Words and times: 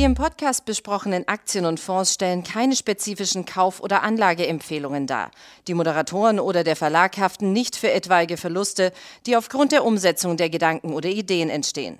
Die 0.00 0.06
im 0.06 0.14
Podcast 0.14 0.64
besprochenen 0.64 1.28
Aktien 1.28 1.66
und 1.66 1.78
Fonds 1.78 2.14
stellen 2.14 2.42
keine 2.42 2.74
spezifischen 2.74 3.44
Kauf- 3.44 3.82
oder 3.82 4.02
Anlageempfehlungen 4.02 5.06
dar. 5.06 5.30
Die 5.68 5.74
Moderatoren 5.74 6.40
oder 6.40 6.64
der 6.64 6.74
Verlag 6.74 7.18
haften 7.18 7.52
nicht 7.52 7.76
für 7.76 7.90
etwaige 7.92 8.38
Verluste, 8.38 8.94
die 9.26 9.36
aufgrund 9.36 9.72
der 9.72 9.84
Umsetzung 9.84 10.38
der 10.38 10.48
Gedanken 10.48 10.94
oder 10.94 11.10
Ideen 11.10 11.50
entstehen. 11.50 11.98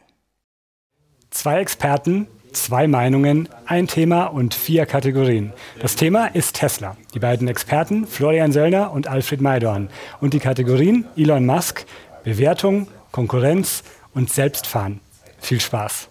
Zwei 1.28 1.60
Experten, 1.60 2.26
zwei 2.52 2.88
Meinungen, 2.88 3.50
ein 3.66 3.86
Thema 3.86 4.28
und 4.28 4.54
vier 4.54 4.86
Kategorien. 4.86 5.52
Das 5.80 5.94
Thema 5.94 6.28
ist 6.28 6.56
Tesla. 6.56 6.96
Die 7.12 7.18
beiden 7.18 7.48
Experten 7.48 8.06
Florian 8.06 8.52
Söllner 8.52 8.92
und 8.92 9.08
Alfred 9.08 9.42
Maidorn. 9.42 9.90
Und 10.22 10.32
die 10.32 10.40
Kategorien 10.40 11.04
Elon 11.18 11.44
Musk, 11.44 11.84
Bewertung, 12.24 12.88
Konkurrenz 13.12 13.82
und 14.14 14.32
Selbstfahren. 14.32 15.00
Viel 15.38 15.60
Spaß. 15.60 16.09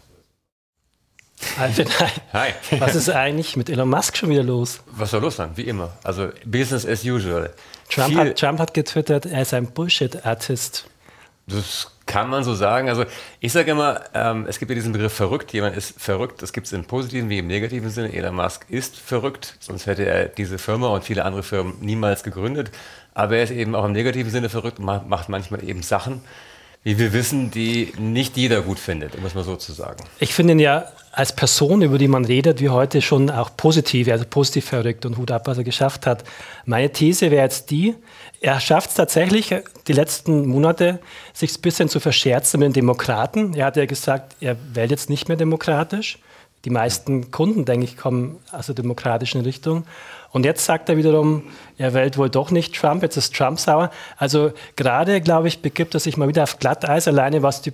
Alfred, 1.57 1.89
hi. 2.33 2.49
Was 2.79 2.95
ist 2.95 3.09
eigentlich 3.09 3.55
mit 3.55 3.69
Elon 3.69 3.89
Musk 3.89 4.17
schon 4.17 4.29
wieder 4.29 4.43
los? 4.43 4.81
Was 4.91 5.11
soll 5.11 5.21
los 5.21 5.37
sein? 5.37 5.51
Wie 5.55 5.63
immer. 5.63 5.91
Also 6.03 6.29
Business 6.45 6.85
as 6.85 7.03
usual. 7.05 7.51
Trump, 7.89 8.15
hat, 8.15 8.37
Trump 8.37 8.59
hat 8.59 8.73
getwittert, 8.73 9.25
er 9.25 9.41
ist 9.41 9.53
ein 9.53 9.67
Bullshit-Artist. 9.71 10.85
Das 11.47 11.91
kann 12.05 12.29
man 12.29 12.43
so 12.43 12.53
sagen. 12.53 12.89
Also 12.89 13.05
ich 13.39 13.51
sage 13.51 13.71
immer, 13.71 14.01
ähm, 14.13 14.45
es 14.47 14.59
gibt 14.59 14.69
ja 14.69 14.75
diesen 14.75 14.91
Begriff 14.91 15.13
verrückt. 15.13 15.53
Jemand 15.53 15.75
ist 15.77 15.99
verrückt. 15.99 16.41
Das 16.41 16.53
gibt 16.53 16.67
es 16.67 16.73
im 16.73 16.85
positiven 16.85 17.29
wie 17.29 17.39
im 17.39 17.47
negativen 17.47 17.89
Sinne. 17.89 18.13
Elon 18.13 18.35
Musk 18.35 18.65
ist 18.69 18.97
verrückt, 18.97 19.55
sonst 19.59 19.85
hätte 19.85 20.05
er 20.05 20.25
diese 20.27 20.57
Firma 20.57 20.87
und 20.89 21.03
viele 21.03 21.25
andere 21.25 21.43
Firmen 21.43 21.75
niemals 21.79 22.23
gegründet. 22.23 22.71
Aber 23.13 23.37
er 23.37 23.43
ist 23.43 23.51
eben 23.51 23.75
auch 23.75 23.85
im 23.85 23.91
negativen 23.91 24.31
Sinne 24.31 24.49
verrückt 24.49 24.79
und 24.79 24.85
macht 24.85 25.29
manchmal 25.29 25.63
eben 25.63 25.81
Sachen, 25.81 26.21
wie 26.83 26.97
wir 26.97 27.11
wissen, 27.13 27.51
die 27.51 27.91
nicht 27.97 28.37
jeder 28.37 28.61
gut 28.61 28.79
findet, 28.79 29.15
um 29.15 29.25
es 29.25 29.35
mal 29.35 29.43
so 29.43 29.55
zu 29.55 29.73
sagen. 29.73 30.03
Ich 30.19 30.33
finde 30.33 30.53
ihn 30.53 30.59
ja 30.59 30.85
als 31.11 31.35
Person, 31.35 31.81
über 31.81 31.97
die 31.97 32.07
man 32.07 32.23
redet, 32.23 32.61
wie 32.61 32.69
heute 32.69 33.01
schon 33.01 33.29
auch 33.29 33.49
positiv, 33.57 34.07
also 34.07 34.25
positiv 34.29 34.65
verrückt 34.65 35.05
und 35.05 35.17
Hut 35.17 35.31
ab, 35.31 35.47
was 35.47 35.57
er 35.57 35.63
geschafft 35.63 36.05
hat. 36.05 36.23
Meine 36.65 36.91
These 36.91 37.31
wäre 37.31 37.43
jetzt 37.43 37.71
die, 37.71 37.95
er 38.41 38.59
schafft 38.59 38.91
es 38.91 38.95
tatsächlich, 38.95 39.53
die 39.87 39.93
letzten 39.93 40.47
Monate, 40.47 40.99
sich 41.33 41.57
ein 41.57 41.61
bisschen 41.61 41.89
zu 41.89 41.99
verscherzen 41.99 42.59
mit 42.59 42.67
den 42.67 42.73
Demokraten. 42.73 43.53
Er 43.53 43.65
hat 43.65 43.75
ja 43.75 43.85
gesagt, 43.85 44.37
er 44.39 44.55
wählt 44.73 44.91
jetzt 44.91 45.09
nicht 45.09 45.27
mehr 45.27 45.37
demokratisch. 45.37 46.19
Die 46.65 46.69
meisten 46.69 47.31
Kunden, 47.31 47.65
denke 47.65 47.85
ich, 47.85 47.95
kommen 47.95 48.39
aus 48.51 48.65
der 48.65 48.75
demokratischen 48.75 49.41
Richtung. 49.41 49.85
Und 50.31 50.45
jetzt 50.45 50.65
sagt 50.65 50.89
er 50.89 50.97
wiederum, 50.97 51.43
er 51.77 51.93
wählt 51.93 52.17
wohl 52.17 52.29
doch 52.29 52.51
nicht 52.51 52.75
Trump, 52.75 53.01
jetzt 53.01 53.17
ist 53.17 53.35
Trump 53.35 53.59
sauer. 53.59 53.89
Also 54.17 54.51
gerade, 54.75 55.21
glaube 55.21 55.47
ich, 55.47 55.61
begibt 55.61 55.95
er 55.95 55.99
sich 55.99 56.17
mal 56.17 56.27
wieder 56.27 56.43
auf 56.43 56.59
Glatteis, 56.59 57.07
alleine 57.07 57.41
was 57.41 57.63
die, 57.63 57.73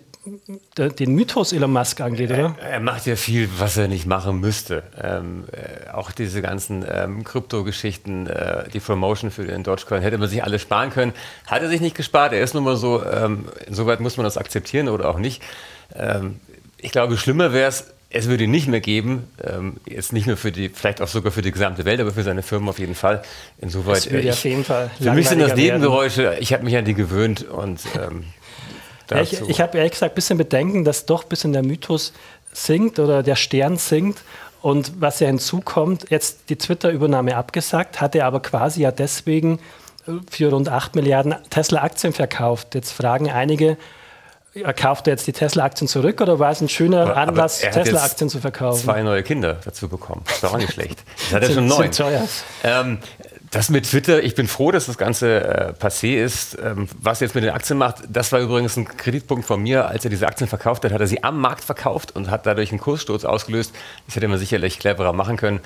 den 0.78 1.16
Mythos 1.16 1.52
Elon 1.52 1.73
Musk 1.73 2.00
angeht, 2.00 2.31
oder? 2.31 2.56
Er, 2.61 2.69
er, 2.69 2.80
macht 2.80 3.06
ja 3.08 3.17
viel, 3.17 3.50
was 3.58 3.75
er 3.75 3.89
nicht 3.89 4.06
machen 4.06 4.39
müsste. 4.39 4.83
Ähm, 5.02 5.45
äh, 5.52 5.91
auch 5.91 6.11
diese 6.11 6.41
ganzen 6.41 6.86
ähm, 6.89 7.25
Krypto-Geschichten, 7.25 8.28
äh, 8.28 8.69
die 8.69 8.80
Promotion 8.80 9.31
für 9.31 9.45
den 9.45 9.63
Dogecoin, 9.63 10.02
hätte 10.02 10.17
man 10.17 10.30
sich 10.30 10.44
alle 10.44 10.58
sparen 10.58 10.91
können. 10.91 11.13
Hat 11.47 11.61
er 11.61 11.67
sich 11.67 11.81
nicht 11.81 11.97
gespart, 11.97 12.31
er 12.31 12.41
ist 12.41 12.53
nun 12.53 12.63
mal 12.63 12.78
so, 12.78 13.03
ähm, 13.03 13.45
insoweit 13.67 14.00
muss 14.00 14.16
man 14.16 14.23
das 14.23 14.38
akzeptieren 14.38 14.88
oder 14.88 15.09
auch 15.09 15.19
nicht. 15.19 15.44
Ähm, 15.94 16.39
ich 16.78 16.91
glaube, 16.91 17.17
schlimmer 17.17 17.52
wäre 17.52 17.67
es, 17.67 17.94
es 18.16 18.27
würde 18.30 18.45
ihn 18.45 18.52
nicht 18.52 18.67
mehr 18.67 18.80
geben, 18.80 19.27
ähm, 19.44 19.77
jetzt 19.85 20.13
nicht 20.13 20.25
nur 20.25 20.38
für 20.38 20.52
die, 20.52 20.69
vielleicht 20.69 21.02
auch 21.02 21.08
sogar 21.08 21.31
für 21.31 21.41
die 21.41 21.52
gesamte 21.52 21.85
Welt, 21.85 21.99
aber 21.99 22.11
für 22.11 22.23
seine 22.23 22.44
Firmen 22.44 22.69
auf 22.69 22.80
jeden 22.80 22.95
Fall. 22.95 23.22
Insoweit, 23.59 24.09
äh, 24.09 24.22
ich, 24.22 24.31
auf 24.31 24.44
jeden 24.44 24.63
Fall 24.63 24.89
für 24.99 25.11
mich 25.11 25.27
sind 25.27 25.39
das 25.39 25.55
Nebengeräusche, 25.55 26.38
ich 26.39 26.53
habe 26.53 26.63
mich 26.63 26.77
an 26.77 26.85
die 26.85 26.94
gewöhnt 26.94 27.44
und 27.44 27.81
ähm, 27.95 28.23
ja, 29.11 29.22
ich, 29.22 29.41
ich 29.41 29.61
habe 29.61 29.77
ehrlich 29.77 29.91
gesagt 29.91 30.13
ein 30.13 30.16
bisschen 30.16 30.38
Bedenken, 30.38 30.85
dass 30.85 31.05
doch 31.05 31.23
ein 31.23 31.30
bisschen 31.30 31.53
der 31.53 31.63
Mythos 31.63 32.13
sinkt 32.53 33.00
oder 33.00 33.22
der 33.22 33.35
Stern 33.35 33.78
sinkt. 33.78 34.19
Und 34.62 34.94
was 35.00 35.19
ja 35.19 35.28
hinzukommt, 35.28 36.09
jetzt 36.09 36.50
die 36.50 36.56
Twitter-Übernahme 36.56 37.35
abgesagt, 37.35 38.01
hat 38.01 38.16
er 38.16 38.25
aber 38.25 38.39
quasi 38.39 38.81
ja 38.81 38.91
deswegen 38.91 39.59
für 40.29 40.50
rund 40.50 40.69
8 40.69 40.95
Milliarden 40.95 41.35
Tesla-Aktien 41.50 42.13
verkauft. 42.13 42.73
Jetzt 42.73 42.91
fragen 42.91 43.29
einige, 43.29 43.78
kauft 44.75 45.07
er 45.07 45.13
jetzt 45.13 45.27
die 45.27 45.33
Tesla-Aktien 45.33 45.88
zurück 45.88 46.21
oder 46.21 46.39
war 46.39 46.51
es 46.51 46.61
ein 46.61 46.69
schöner 46.69 47.01
aber, 47.01 47.17
Anlass, 47.17 47.59
Tesla-Aktien 47.59 48.29
zu 48.29 48.39
verkaufen? 48.39 48.83
Zwei 48.83 49.03
neue 49.03 49.23
Kinder 49.23 49.57
dazu 49.66 49.89
bekommen. 49.89 50.21
Das 50.25 50.41
doch 50.41 50.53
auch 50.53 50.57
nicht 50.57 50.73
schlecht. 50.73 51.03
Das 51.17 51.33
hat 51.33 51.43
er 51.43 51.51
schon 51.53 51.67
neun. 51.67 51.91
Ähm, 52.63 52.99
das 53.51 53.69
mit 53.69 53.85
Twitter, 53.85 54.23
ich 54.23 54.35
bin 54.35 54.47
froh, 54.47 54.71
dass 54.71 54.85
das 54.85 54.97
Ganze 54.97 55.44
äh, 55.44 55.73
passé 55.73 56.17
ist. 56.17 56.57
Ähm, 56.63 56.88
was 57.01 57.21
er 57.21 57.27
jetzt 57.27 57.35
mit 57.35 57.44
den 57.44 57.51
Aktien 57.51 57.77
macht, 57.77 57.97
das 58.09 58.31
war 58.31 58.39
übrigens 58.39 58.75
ein 58.77 58.85
Kreditpunkt 58.85 59.45
von 59.45 59.61
mir. 59.61 59.88
Als 59.88 60.03
er 60.03 60.09
diese 60.09 60.27
Aktien 60.27 60.47
verkauft 60.47 60.83
hat, 60.83 60.91
hat 60.91 61.01
er 61.01 61.07
sie 61.07 61.23
am 61.23 61.39
Markt 61.39 61.63
verkauft 61.63 62.15
und 62.15 62.29
hat 62.29 62.45
dadurch 62.45 62.71
einen 62.71 62.79
Kurssturz 62.79 63.23
ausgelöst. 63.25 63.73
Das 64.07 64.15
hätte 64.15 64.27
man 64.27 64.39
sicherlich 64.39 64.79
cleverer 64.79 65.13
machen 65.13 65.38
können. 65.38 65.59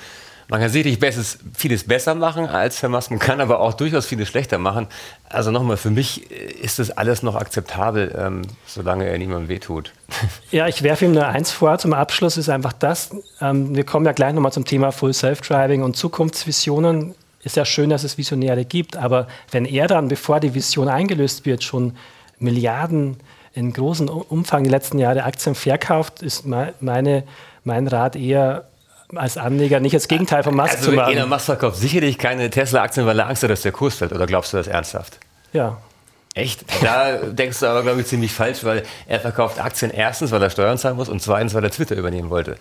Man 0.49 0.61
kann 0.61 0.69
sicherlich 0.71 0.97
besses, 0.97 1.37
vieles 1.53 1.83
besser 1.83 2.15
machen 2.15 2.47
als 2.47 2.81
Herr 2.81 2.89
Musk, 2.89 3.11
man 3.11 3.19
kann 3.19 3.39
aber 3.39 3.59
auch 3.59 3.75
durchaus 3.75 4.07
vieles 4.07 4.29
schlechter 4.29 4.57
machen. 4.57 4.87
Also 5.29 5.51
nochmal, 5.51 5.77
für 5.77 5.91
mich 5.91 6.31
ist 6.31 6.79
das 6.79 6.89
alles 6.89 7.21
noch 7.21 7.35
akzeptabel, 7.35 8.15
ähm, 8.17 8.41
solange 8.65 9.05
er 9.05 9.15
niemandem 9.19 9.47
wehtut. 9.47 9.93
Ja, 10.51 10.67
ich 10.67 10.81
werfe 10.81 11.05
ihm 11.05 11.11
nur 11.11 11.27
eins 11.27 11.51
vor 11.51 11.77
zum 11.77 11.93
Abschluss, 11.93 12.35
ist 12.35 12.49
einfach 12.49 12.73
das, 12.73 13.11
ähm, 13.39 13.75
wir 13.75 13.83
kommen 13.83 14.07
ja 14.07 14.11
gleich 14.11 14.33
nochmal 14.33 14.51
zum 14.51 14.65
Thema 14.65 14.91
Full 14.91 15.13
Self-Driving 15.13 15.83
und 15.83 15.95
Zukunftsvisionen. 15.95 17.13
Ist 17.43 17.55
ja 17.55 17.63
schön, 17.63 17.91
dass 17.91 18.03
es 18.03 18.17
Visionäre 18.17 18.66
gibt, 18.66 18.97
aber 18.97 19.27
wenn 19.51 19.66
er 19.66 19.85
dann, 19.85 20.07
bevor 20.07 20.39
die 20.39 20.55
Vision 20.55 20.89
eingelöst 20.89 21.45
wird, 21.45 21.63
schon 21.63 21.95
Milliarden 22.39 23.17
in 23.53 23.71
großem 23.71 24.09
Umfang 24.09 24.63
die 24.63 24.69
letzten 24.69 24.97
Jahre 24.97 25.23
Aktien 25.23 25.53
verkauft, 25.53 26.23
ist 26.23 26.45
meine, 26.47 27.23
mein 27.63 27.87
Rat 27.87 28.16
eher 28.16 28.69
als 29.16 29.38
Anleger 29.38 29.80
nicht 29.80 29.96
das 29.96 30.08
Gegenteil 30.08 30.44
von 30.44 30.56
Musk 30.56 30.72
also 30.72 30.92
zu 30.92 30.96
machen. 30.96 31.14
Elon 31.14 31.30
Musk 31.30 31.46
verkauft 31.46 31.78
sicherlich 31.78 32.18
keine 32.18 32.50
Tesla-Aktien, 32.50 33.06
weil 33.06 33.20
er 33.20 33.28
Angst 33.28 33.44
hat, 33.44 33.50
dass 33.50 33.62
der 33.62 33.72
Kurs 33.72 33.96
fällt. 33.96 34.14
Oder 34.14 34.25
glaubst 34.25 34.53
du 34.53 34.58
das 34.58 34.68
ernsthaft? 34.68 35.20
Ja. 35.53 35.78
Echt? 36.36 36.64
Da 36.84 37.18
denkst 37.18 37.59
du 37.59 37.66
aber, 37.66 37.81
glaube 37.81 38.02
ich, 38.02 38.08
ziemlich 38.08 38.31
falsch, 38.31 38.64
weil 38.64 38.84
er 39.08 39.20
verkauft 39.20 39.59
Aktien 39.59 39.92
erstens, 39.92 40.31
weil 40.31 40.42
er 40.42 40.50
Steuern 40.50 40.78
zahlen 40.78 40.96
muss 40.96 41.09
und 41.09 41.22
zweitens, 41.22 41.53
weil 41.53 41.64
er 41.64 41.72
Twitter 41.72 41.96
übernehmen 41.96 42.30
wollte. 42.30 42.56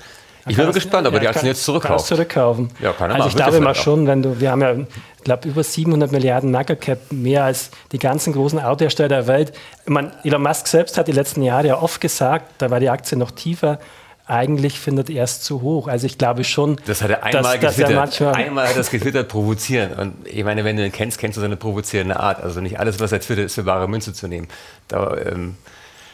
Ich 0.47 0.57
bin 0.57 0.73
gespannt, 0.73 1.07
ob 1.07 1.15
er 1.15 1.21
die 1.21 1.29
Aktien 1.29 1.43
kann, 1.43 1.49
jetzt 1.49 1.65
zurückkauft. 1.65 2.07
zurückkaufen. 2.07 2.71
Ja, 2.81 2.93
kann 2.93 3.11
er 3.11 3.17
also 3.17 3.29
ich 3.29 3.37
glaube 3.37 3.61
mal 3.61 3.75
schon, 3.75 4.07
wenn 4.07 4.23
du, 4.23 4.41
wir 4.41 4.51
haben 4.51 4.63
ja, 4.63 4.73
ich 4.73 5.25
glaube, 5.25 5.49
über 5.49 5.63
700 5.63 6.11
Milliarden 6.11 6.51
Market 6.51 6.81
Cap, 6.81 6.99
mehr 7.11 7.45
als 7.45 7.71
die 7.93 7.99
ganzen 7.99 8.33
großen 8.33 8.59
Autohersteller 8.59 9.09
der 9.09 9.27
Welt. 9.27 9.53
Ich 9.85 9.91
meine, 9.91 10.13
Elon 10.25 10.43
Musk 10.43 10.67
selbst 10.67 10.97
hat 10.97 11.07
die 11.07 11.13
letzten 11.13 11.43
Jahre 11.43 11.67
ja 11.67 11.83
oft 11.83 12.01
gesagt, 12.01 12.51
da 12.59 12.71
war 12.71 12.81
die 12.81 12.89
Aktie 12.89 13.19
noch 13.19 13.31
tiefer, 13.31 13.79
eigentlich 14.29 14.79
findet 14.79 15.11
er 15.11 15.25
es 15.25 15.41
zu 15.41 15.63
hoch. 15.63 15.89
Also 15.89 16.07
ich 16.07 16.19
glaube 16.19 16.45
schon, 16.45 16.79
das 16.87 17.03
hat 17.03 17.11
er 17.11 17.25
einmal 17.25 17.59
dass, 17.59 17.77
getwittert. 17.77 18.21
er 18.21 18.35
einmal 18.35 18.69
hat 18.69 18.77
das 18.77 18.91
getwittert 18.91 19.29
provozieren. 19.29 19.93
Und 19.95 20.15
ich 20.27 20.45
meine, 20.45 20.65
wenn 20.65 20.77
du 20.77 20.85
ihn 20.85 20.93
kennst, 20.93 21.19
kennst 21.19 21.37
du 21.37 21.41
seine 21.41 21.57
provozierende 21.57 22.21
Art. 22.21 22.43
Also 22.43 22.61
nicht 22.61 22.79
alles, 22.79 23.01
was 23.01 23.13
er 23.13 23.21
twittert, 23.21 23.47
ist 23.47 23.55
für 23.55 23.67
wahre 23.67 23.89
Münze 23.89 24.13
zu 24.13 24.29
nehmen. 24.29 24.49
Da, 24.89 25.17
ähm, 25.17 25.57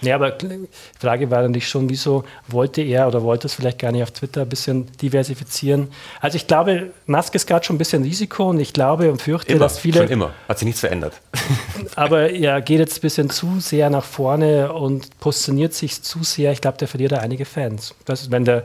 ja, 0.05 0.15
aber 0.17 0.33
die 0.33 0.69
Frage 0.99 1.31
war 1.31 1.43
natürlich 1.43 1.69
schon, 1.69 1.89
wieso 1.89 2.25
wollte 2.49 2.83
er 2.83 3.07
oder 3.07 3.23
wollte 3.23 3.47
es 3.47 3.55
vielleicht 3.55 3.79
gar 3.79 3.93
nicht 3.93 4.03
auf 4.03 4.11
Twitter 4.11 4.43
ein 4.43 4.49
bisschen 4.49 4.87
diversifizieren? 4.99 5.89
Also 6.21 6.37
ich 6.37 6.47
glaube, 6.47 6.91
Musk 7.07 7.35
ist 7.35 7.47
gerade 7.47 7.65
schon 7.65 7.77
ein 7.77 7.79
bisschen 7.79 8.03
Risiko 8.03 8.51
und 8.51 8.61
ich 8.61 8.73
glaube 8.73 9.11
und 9.11 9.21
fürchte, 9.23 9.53
immer, 9.53 9.65
dass 9.65 9.79
viele... 9.79 10.01
Schon 10.01 10.09
immer, 10.09 10.33
hat 10.49 10.59
sich 10.59 10.67
nichts 10.67 10.81
verändert. 10.81 11.15
aber 11.97 12.31
er 12.31 12.61
geht 12.61 12.79
jetzt 12.79 12.99
ein 12.99 13.01
bisschen 13.01 13.31
zu 13.31 13.61
sehr 13.61 13.91
nach 13.91 14.05
vorne 14.05 14.73
und 14.73 15.19
positioniert 15.21 15.75
sich 15.75 16.03
zu 16.03 16.23
sehr. 16.23 16.53
Ich 16.53 16.61
glaube, 16.61 16.79
der 16.79 16.89
verliert 16.89 17.13
da 17.13 17.19
einige 17.19 17.45
Fans. 17.45 17.95
Das 18.05 18.23
ist, 18.23 18.31
wenn 18.31 18.45
der, 18.45 18.65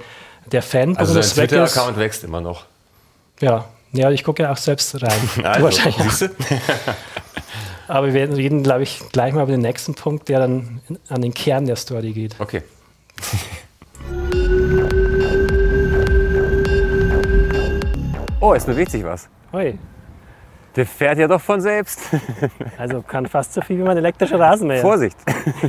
der 0.51 0.61
Fan 0.61 0.97
Also 0.97 1.13
sein 1.21 1.47
Twitter-Account 1.47 1.97
wächst 1.97 2.23
immer 2.23 2.41
noch. 2.41 2.65
Ja, 3.41 3.65
ja, 3.91 4.11
ich 4.11 4.23
gucke 4.23 4.43
ja 4.43 4.51
auch 4.51 4.57
selbst 4.57 5.01
rein. 5.01 5.29
Also, 5.43 5.63
wahrscheinlich. 5.63 6.29
Aber 7.89 8.13
wir 8.13 8.37
reden, 8.37 8.61
glaube 8.61 8.83
ich, 8.83 9.01
gleich 9.11 9.33
mal 9.33 9.41
über 9.41 9.51
den 9.51 9.61
nächsten 9.61 9.95
Punkt, 9.95 10.29
der 10.29 10.41
dann 10.41 10.79
an 11.09 11.23
den 11.23 11.33
Kern 11.33 11.65
der 11.65 11.75
Story 11.75 12.11
geht. 12.11 12.39
Okay. 12.39 12.61
oh, 18.39 18.53
es 18.53 18.65
bewegt 18.65 18.91
sich 18.91 19.03
was. 19.03 19.27
Oi. 19.53 19.79
Der 20.75 20.85
fährt 20.85 21.17
ja 21.17 21.27
doch 21.27 21.41
von 21.41 21.61
selbst. 21.61 21.99
also 22.77 23.01
kann 23.01 23.25
fast 23.25 23.55
so 23.55 23.61
viel 23.61 23.79
wie 23.79 23.83
mein 23.83 23.97
elektrischer 23.97 24.39
Rasenmäher. 24.39 24.83
Vorsicht. 24.83 25.17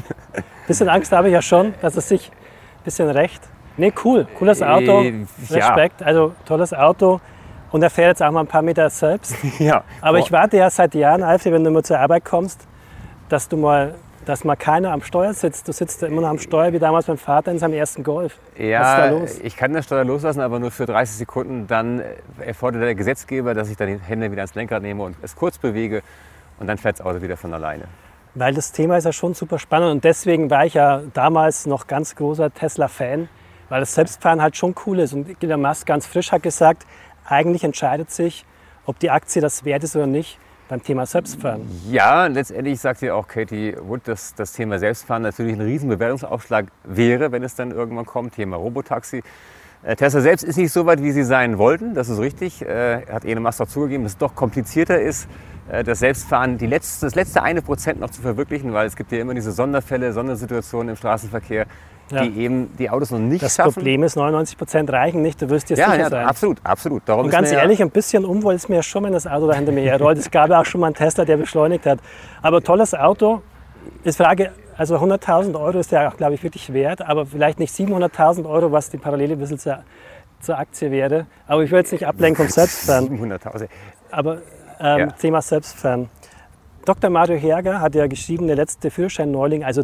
Bisschen 0.67 0.91
Angst 0.91 1.11
habe 1.13 1.29
ich 1.29 1.33
ja 1.33 1.41
schon, 1.41 1.73
dass 1.81 1.97
es 1.97 2.07
sich 2.07 2.31
ein 2.31 2.85
bisschen 2.85 3.09
recht. 3.09 3.41
Nee, 3.79 3.95
cool. 4.05 4.29
Cooles 4.39 4.61
Auto. 4.63 5.03
Äh, 5.03 5.25
Respekt. 5.49 6.03
Ja. 6.03 6.07
Also 6.07 6.35
tolles 6.45 6.75
Auto. 6.75 7.19
Und 7.71 7.83
er 7.83 7.91
fährt 7.91 8.09
jetzt 8.09 8.23
auch 8.23 8.31
mal 8.31 8.41
ein 8.41 8.47
paar 8.47 8.63
Meter 8.63 8.89
selbst. 8.91 9.35
ja. 9.59 9.85
Aber 10.01 10.19
ich 10.19 10.33
warte 10.33 10.57
ja 10.57 10.71
seit 10.71 10.95
Jahren, 10.95 11.23
Alfie, 11.23 11.53
wenn 11.53 11.65
du 11.65 11.71
mal 11.71 11.85
zur 11.85 11.99
Arbeit 11.99 12.25
kommst, 12.25 12.67
dass 13.29 13.49
du 13.49 13.57
mal 13.57 13.95
dass 14.27 14.45
mal 14.45 14.57
keiner 14.57 14.93
am 14.93 15.03
Steuer 15.03 15.33
sitzt. 15.33 15.67
Du 15.67 15.73
sitzt 15.73 16.03
da 16.03 16.07
immer 16.07 16.21
noch 16.21 16.29
am 16.29 16.39
Steuer, 16.39 16.73
wie 16.73 16.79
damals 16.79 17.07
beim 17.07 17.19
Vater 17.19 17.51
in 17.51 17.59
seinem 17.59 17.75
ersten 17.75 18.03
Golf. 18.03 18.39
Ja, 18.57 18.81
Was 18.81 18.89
ist 18.89 18.97
da 18.99 19.11
los? 19.11 19.39
ich 19.43 19.57
kann 19.57 19.73
das 19.73 19.87
Steuer 19.87 20.05
loslassen, 20.05 20.41
aber 20.41 20.59
nur 20.59 20.71
für 20.71 20.87
30 20.87 21.17
Sekunden. 21.17 21.67
Dann 21.67 22.03
erfordert 22.39 22.83
der 22.83 22.95
Gesetzgeber, 22.95 23.55
dass 23.55 23.71
ich 23.71 23.77
dann 23.77 23.89
die 23.89 23.99
Hände 23.99 24.31
wieder 24.31 24.43
ans 24.43 24.55
Lenkrad 24.55 24.83
nehme 24.83 25.03
und 25.03 25.17
es 25.23 25.35
kurz 25.35 25.59
bewege 25.59 26.03
und 26.59 26.67
dann 26.67 26.79
fährt 26.79 27.01
das 27.01 27.07
Auto 27.07 27.23
wieder 27.23 27.37
von 27.37 27.53
alleine. 27.55 27.85
Weil 28.35 28.55
das 28.55 28.71
Thema 28.73 28.97
ist 28.99 29.05
ja 29.05 29.13
schon 29.13 29.35
super 29.35 29.59
spannend 29.59 29.91
und 29.91 30.05
deswegen 30.05 30.51
war 30.51 30.65
ich 30.65 30.75
ja 30.75 31.01
damals 31.15 31.67
noch 31.67 31.87
ganz 31.87 32.15
großer 32.15 32.53
Tesla-Fan, 32.53 33.29
Weil 33.69 33.81
das 33.81 33.95
Selbstfahren 33.95 34.41
halt 34.43 34.57
schon 34.57 34.75
cool 34.87 35.01
ist. 35.01 35.13
Und 35.13 35.43
Elon 35.43 35.63
Musk 35.63 35.87
ganz 35.87 36.07
frisch 36.07 36.31
hat 36.31 36.43
gesagt, 36.43 36.87
eigentlich 37.25 37.65
entscheidet 37.65 38.11
sich, 38.11 38.45
ob 38.87 38.99
die 38.99 39.11
Aktie 39.11 39.41
das 39.41 39.65
wert 39.65 39.85
ist 39.85 39.97
oder 39.97 40.07
nicht, 40.07 40.39
beim 40.69 40.83
Thema 40.83 41.05
Selbstfahren. 41.05 41.63
Ja, 41.91 42.27
letztendlich 42.27 42.81
sagt 42.81 43.03
ja 43.03 43.15
auch 43.15 43.27
Katie 43.27 43.75
Wood, 43.81 44.03
dass 44.07 44.35
das 44.35 44.53
Thema 44.53 44.79
Selbstfahren 44.79 45.23
natürlich 45.23 45.55
ein 45.55 45.61
riesen 45.61 45.89
Bewertungsaufschlag 45.89 46.67
wäre, 46.85 47.33
wenn 47.33 47.43
es 47.43 47.57
dann 47.57 47.73
irgendwann 47.73 48.07
kommt. 48.07 48.35
Thema 48.35 48.57
Robotaxi. 48.57 49.23
Äh, 49.83 49.97
Tesla 49.97 50.21
selbst 50.21 50.45
ist 50.45 50.57
nicht 50.57 50.73
so 50.73 50.87
weit, 50.87 51.03
wie 51.03 51.11
sie 51.11 51.25
sein 51.25 51.59
wollten, 51.59 51.95
das 51.95 52.09
ist 52.09 52.19
richtig. 52.19 52.63
Äh, 52.63 53.07
hat 53.07 53.25
Elon 53.25 53.43
Musk 53.43 53.61
auch 53.63 53.67
zugegeben, 53.67 54.05
dass 54.05 54.13
es 54.13 54.19
doch 54.19 54.35
komplizierter 54.35 55.01
ist, 55.01 55.27
äh, 55.71 55.83
das 55.83 56.01
Selbstfahren, 56.01 56.59
die 56.59 56.67
letzte, 56.67 57.07
das 57.07 57.15
letzte 57.15 57.43
eine 57.43 57.63
Prozent 57.63 57.99
noch 57.99 58.11
zu 58.11 58.21
verwirklichen, 58.21 58.73
weil 58.73 58.87
es 58.87 58.95
gibt 58.95 59.11
ja 59.11 59.19
immer 59.19 59.35
diese 59.35 59.53
Sonderfälle, 59.53 60.13
Sondersituationen 60.13 60.91
im 60.91 60.97
Straßenverkehr, 60.97 61.67
ja. 62.11 62.23
die 62.25 62.41
eben 62.41 62.77
die 62.77 62.91
Autos 62.91 63.11
noch 63.11 63.19
nicht 63.19 63.43
das 63.43 63.55
schaffen. 63.55 63.69
Das 63.69 63.75
Problem 63.75 64.03
ist, 64.03 64.17
99 64.17 64.59
Prozent 64.59 64.91
reichen 64.91 65.23
nicht, 65.23 65.41
du 65.41 65.49
wirst 65.49 65.71
dir 65.71 65.77
ja, 65.77 65.91
sicher 65.91 65.99
ja, 65.99 66.11
sein. 66.11 66.27
absolut, 66.27 66.59
absolut. 66.65 67.03
Darum 67.07 67.27
Und 67.27 67.31
ganz 67.31 67.51
ehrlich, 67.53 67.81
ein 67.81 67.91
bisschen 67.91 68.25
Unwohl 68.25 68.55
ist 68.55 68.69
mir 68.69 68.83
schon, 68.83 69.05
wenn 69.05 69.13
das 69.13 69.27
Auto 69.27 69.47
da 69.47 69.55
hinter 69.55 69.73
mir 69.73 69.83
herrollt. 69.83 70.19
Es 70.19 70.31
gab 70.31 70.51
ja 70.51 70.61
auch 70.61 70.65
schon 70.65 70.81
mal 70.81 70.89
einen 70.89 70.97
Tesla, 70.97 71.25
der 71.25 71.37
beschleunigt 71.37 71.87
hat. 71.87 72.01
Aber 72.43 72.63
tolles 72.63 72.95
Auto. 72.95 73.43
Ist 74.05 74.19
Frage, 74.19 74.51
also 74.77 74.97
100.000 74.97 75.59
Euro 75.59 75.79
ist 75.79 75.91
ja 75.91 76.09
auch, 76.09 76.17
glaube 76.17 76.35
ich, 76.35 76.43
wirklich 76.43 76.73
wert, 76.73 77.03
aber 77.03 77.27
vielleicht 77.27 77.59
nicht 77.59 77.75
700.000 77.75 78.49
Euro, 78.49 78.73
was 78.73 78.91
die 78.91 78.99
Parallele 78.99 79.35
ein 79.35 79.39
bisschen 79.39 79.59
zur, 79.59 79.81
zur 80.41 80.59
Aktie 80.59 80.91
wäre. 80.91 81.27
Aber 81.47 81.63
ich 81.63 81.71
will 81.71 81.79
jetzt 81.79 81.93
nicht 81.93 82.07
ablenken 82.07 82.45
vom 82.45 82.49
Selbstfahren. 82.53 83.09
700.000. 83.09 83.69
Aber 84.11 84.39
ähm, 84.81 84.99
ja. 84.99 85.07
Thema 85.09 85.43
Selbstfahren. 85.43 86.09
Dr. 86.85 87.11
Mario 87.11 87.37
Herger 87.37 87.81
hat 87.81 87.95
ja 87.95 88.07
geschrieben, 88.07 88.47
der 88.47 88.57
letzte 88.57 88.91
Führerschein-Neuling, 88.91 89.65
also 89.65 89.83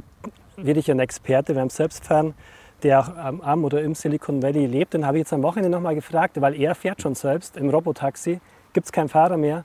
wirklich 0.56 0.90
ein 0.90 0.98
Experte 0.98 1.54
beim 1.54 1.70
Selbstfahren, 1.70 2.34
der 2.82 3.00
auch 3.00 3.16
am 3.16 3.64
oder 3.64 3.82
im 3.82 3.94
Silicon 3.94 4.42
Valley 4.42 4.66
lebt. 4.66 4.94
Den 4.94 5.06
habe 5.06 5.18
ich 5.18 5.22
jetzt 5.22 5.32
am 5.32 5.42
Wochenende 5.42 5.70
nochmal 5.70 5.94
gefragt, 5.94 6.40
weil 6.40 6.54
er 6.54 6.74
fährt 6.74 7.02
schon 7.02 7.14
selbst 7.14 7.56
im 7.56 7.70
Robotaxi, 7.70 8.40
gibt 8.72 8.86
es 8.86 8.92
keinen 8.92 9.08
Fahrer 9.08 9.36
mehr. 9.36 9.64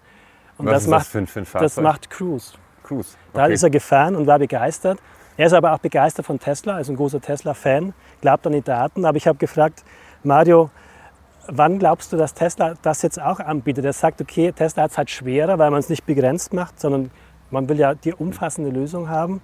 Und 0.57 0.67
Was 0.67 0.83
das, 0.83 0.87
macht, 0.87 1.01
das, 1.01 1.07
für 1.07 1.17
ein, 1.19 1.27
für 1.27 1.39
ein 1.39 1.61
das 1.61 1.77
macht 1.77 2.09
Cruise. 2.09 2.53
Cruise. 2.83 3.15
Okay. 3.33 3.37
Da 3.37 3.45
ist 3.47 3.63
er 3.63 3.69
gefahren 3.69 4.15
und 4.15 4.27
war 4.27 4.39
begeistert. 4.39 4.99
Er 5.37 5.47
ist 5.47 5.53
aber 5.53 5.73
auch 5.73 5.79
begeistert 5.79 6.25
von 6.25 6.39
Tesla, 6.39 6.75
also 6.75 6.91
ein 6.91 6.97
großer 6.97 7.21
Tesla-Fan, 7.21 7.93
glaubt 8.21 8.45
an 8.45 8.53
die 8.53 8.61
Daten. 8.61 9.05
Aber 9.05 9.17
ich 9.17 9.27
habe 9.27 9.37
gefragt, 9.37 9.83
Mario, 10.23 10.69
wann 11.47 11.79
glaubst 11.79 12.13
du, 12.13 12.17
dass 12.17 12.33
Tesla 12.33 12.75
das 12.81 13.01
jetzt 13.01 13.19
auch 13.21 13.39
anbietet? 13.39 13.85
Er 13.85 13.93
sagt, 13.93 14.21
okay, 14.21 14.51
Tesla 14.51 14.83
hat 14.83 14.91
es 14.91 14.97
halt 14.97 15.09
schwerer, 15.09 15.57
weil 15.57 15.71
man 15.71 15.79
es 15.79 15.89
nicht 15.89 16.05
begrenzt 16.05 16.53
macht, 16.53 16.79
sondern 16.79 17.11
man 17.49 17.67
will 17.69 17.79
ja 17.79 17.95
die 17.95 18.13
umfassende 18.13 18.69
Lösung 18.69 19.09
haben. 19.09 19.41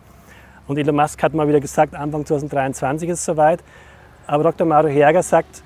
Und 0.67 0.77
Elon 0.77 0.95
Musk 0.95 1.23
hat 1.23 1.33
mal 1.33 1.47
wieder 1.47 1.61
gesagt, 1.61 1.95
Anfang 1.95 2.25
2023 2.25 3.09
ist 3.09 3.19
es 3.19 3.25
soweit. 3.25 3.63
Aber 4.27 4.43
Dr. 4.43 4.67
Mario 4.67 4.89
Herger 4.89 5.23
sagt, 5.23 5.63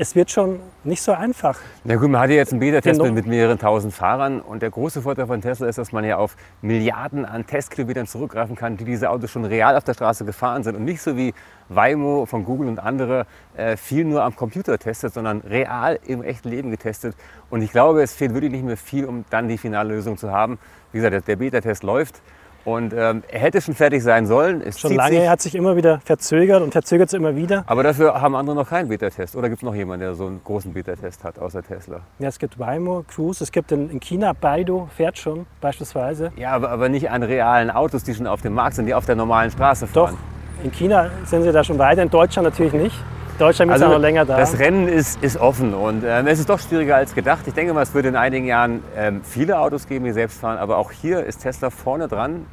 es 0.00 0.14
wird 0.14 0.30
schon 0.30 0.60
nicht 0.82 1.02
so 1.02 1.12
einfach. 1.12 1.58
Na 1.84 1.96
gut, 1.96 2.08
man 2.08 2.22
hat 2.22 2.30
ja 2.30 2.36
jetzt 2.36 2.52
einen 2.52 2.60
Beta-Test 2.60 3.02
mit 3.02 3.26
mehreren 3.26 3.58
tausend 3.58 3.92
Fahrern 3.92 4.40
und 4.40 4.62
der 4.62 4.70
große 4.70 5.02
Vorteil 5.02 5.26
von 5.26 5.42
Tesla 5.42 5.68
ist, 5.68 5.76
dass 5.76 5.92
man 5.92 6.06
ja 6.06 6.16
auf 6.16 6.36
Milliarden 6.62 7.26
an 7.26 7.46
Testkilometern 7.46 8.06
zurückgreifen 8.06 8.56
kann, 8.56 8.78
die 8.78 8.86
diese 8.86 9.10
Autos 9.10 9.30
schon 9.30 9.44
real 9.44 9.76
auf 9.76 9.84
der 9.84 9.92
Straße 9.92 10.24
gefahren 10.24 10.62
sind 10.62 10.74
und 10.74 10.86
nicht 10.86 11.02
so 11.02 11.18
wie 11.18 11.34
Waymo 11.68 12.24
von 12.24 12.46
Google 12.46 12.68
und 12.68 12.78
andere 12.78 13.26
äh, 13.54 13.76
viel 13.76 14.06
nur 14.06 14.22
am 14.22 14.34
Computer 14.34 14.78
testet, 14.78 15.12
sondern 15.12 15.42
real 15.42 15.98
im 16.06 16.22
echten 16.22 16.48
Leben 16.48 16.70
getestet. 16.70 17.14
Und 17.50 17.60
ich 17.60 17.70
glaube, 17.70 18.02
es 18.02 18.14
fehlt 18.14 18.32
wirklich 18.32 18.52
nicht 18.52 18.64
mehr 18.64 18.78
viel, 18.78 19.04
um 19.04 19.26
dann 19.28 19.48
die 19.48 19.58
finale 19.58 19.90
Lösung 19.90 20.16
zu 20.16 20.30
haben. 20.32 20.58
Wie 20.92 20.98
gesagt, 20.98 21.28
der 21.28 21.36
Beta-Test 21.36 21.82
läuft. 21.82 22.22
Und 22.64 22.92
ähm, 22.92 23.22
er 23.28 23.40
hätte 23.40 23.60
schon 23.60 23.74
fertig 23.74 24.02
sein 24.02 24.26
sollen. 24.26 24.62
Es 24.62 24.78
schon 24.78 24.94
lange, 24.94 25.16
er 25.16 25.30
hat 25.30 25.40
sich 25.40 25.54
immer 25.54 25.76
wieder 25.76 26.00
verzögert 26.04 26.62
und 26.62 26.72
verzögert 26.72 27.10
sich 27.10 27.18
immer 27.18 27.36
wieder. 27.36 27.64
Aber 27.66 27.82
dafür 27.82 28.20
haben 28.20 28.34
andere 28.34 28.56
noch 28.56 28.68
keinen 28.68 28.88
Beta-Test. 28.88 29.34
Oder 29.36 29.48
gibt 29.48 29.62
es 29.62 29.64
noch 29.64 29.74
jemanden, 29.74 30.04
der 30.04 30.14
so 30.14 30.26
einen 30.26 30.40
großen 30.44 30.72
Beta-Test 30.72 31.24
hat, 31.24 31.38
außer 31.38 31.62
Tesla? 31.62 32.00
Ja, 32.18 32.28
es 32.28 32.38
gibt 32.38 32.58
Waymo, 32.58 33.04
Cruise, 33.08 33.42
es 33.42 33.50
gibt 33.50 33.72
in, 33.72 33.90
in 33.90 34.00
China 34.00 34.32
Baidu, 34.32 34.88
fährt 34.94 35.18
schon 35.18 35.46
beispielsweise. 35.60 36.32
Ja, 36.36 36.52
aber, 36.52 36.70
aber 36.70 36.88
nicht 36.88 37.10
an 37.10 37.22
realen 37.22 37.70
Autos, 37.70 38.04
die 38.04 38.14
schon 38.14 38.26
auf 38.26 38.42
dem 38.42 38.54
Markt 38.54 38.76
sind, 38.76 38.86
die 38.86 38.94
auf 38.94 39.06
der 39.06 39.16
normalen 39.16 39.50
Straße 39.50 39.86
fahren. 39.86 40.16
Doch, 40.16 40.64
in 40.64 40.70
China 40.72 41.10
sind 41.24 41.42
sie 41.42 41.52
da 41.52 41.64
schon 41.64 41.78
weiter, 41.78 42.02
in 42.02 42.10
Deutschland 42.10 42.46
natürlich 42.46 42.74
nicht. 42.74 42.96
Deutschland 43.40 43.70
ist 43.70 43.82
also, 43.82 43.94
noch 43.94 44.00
länger 44.00 44.24
da. 44.24 44.36
Das 44.36 44.58
Rennen 44.58 44.86
ist, 44.86 45.22
ist 45.22 45.38
offen 45.38 45.72
und 45.72 46.04
ähm, 46.06 46.26
es 46.26 46.38
ist 46.38 46.50
doch 46.50 46.60
schwieriger 46.60 46.96
als 46.96 47.14
gedacht. 47.14 47.46
Ich 47.46 47.54
denke 47.54 47.72
mal, 47.72 47.82
es 47.82 47.94
wird 47.94 48.04
in 48.06 48.16
einigen 48.16 48.46
Jahren 48.46 48.82
ähm, 48.96 49.22
viele 49.24 49.58
Autos 49.58 49.86
geben, 49.86 50.04
die 50.04 50.12
selbst 50.12 50.40
fahren, 50.40 50.58
aber 50.58 50.76
auch 50.76 50.92
hier 50.92 51.24
ist 51.24 51.38
Tesla 51.38 51.70
vorne 51.70 52.06
dran. 52.06 52.46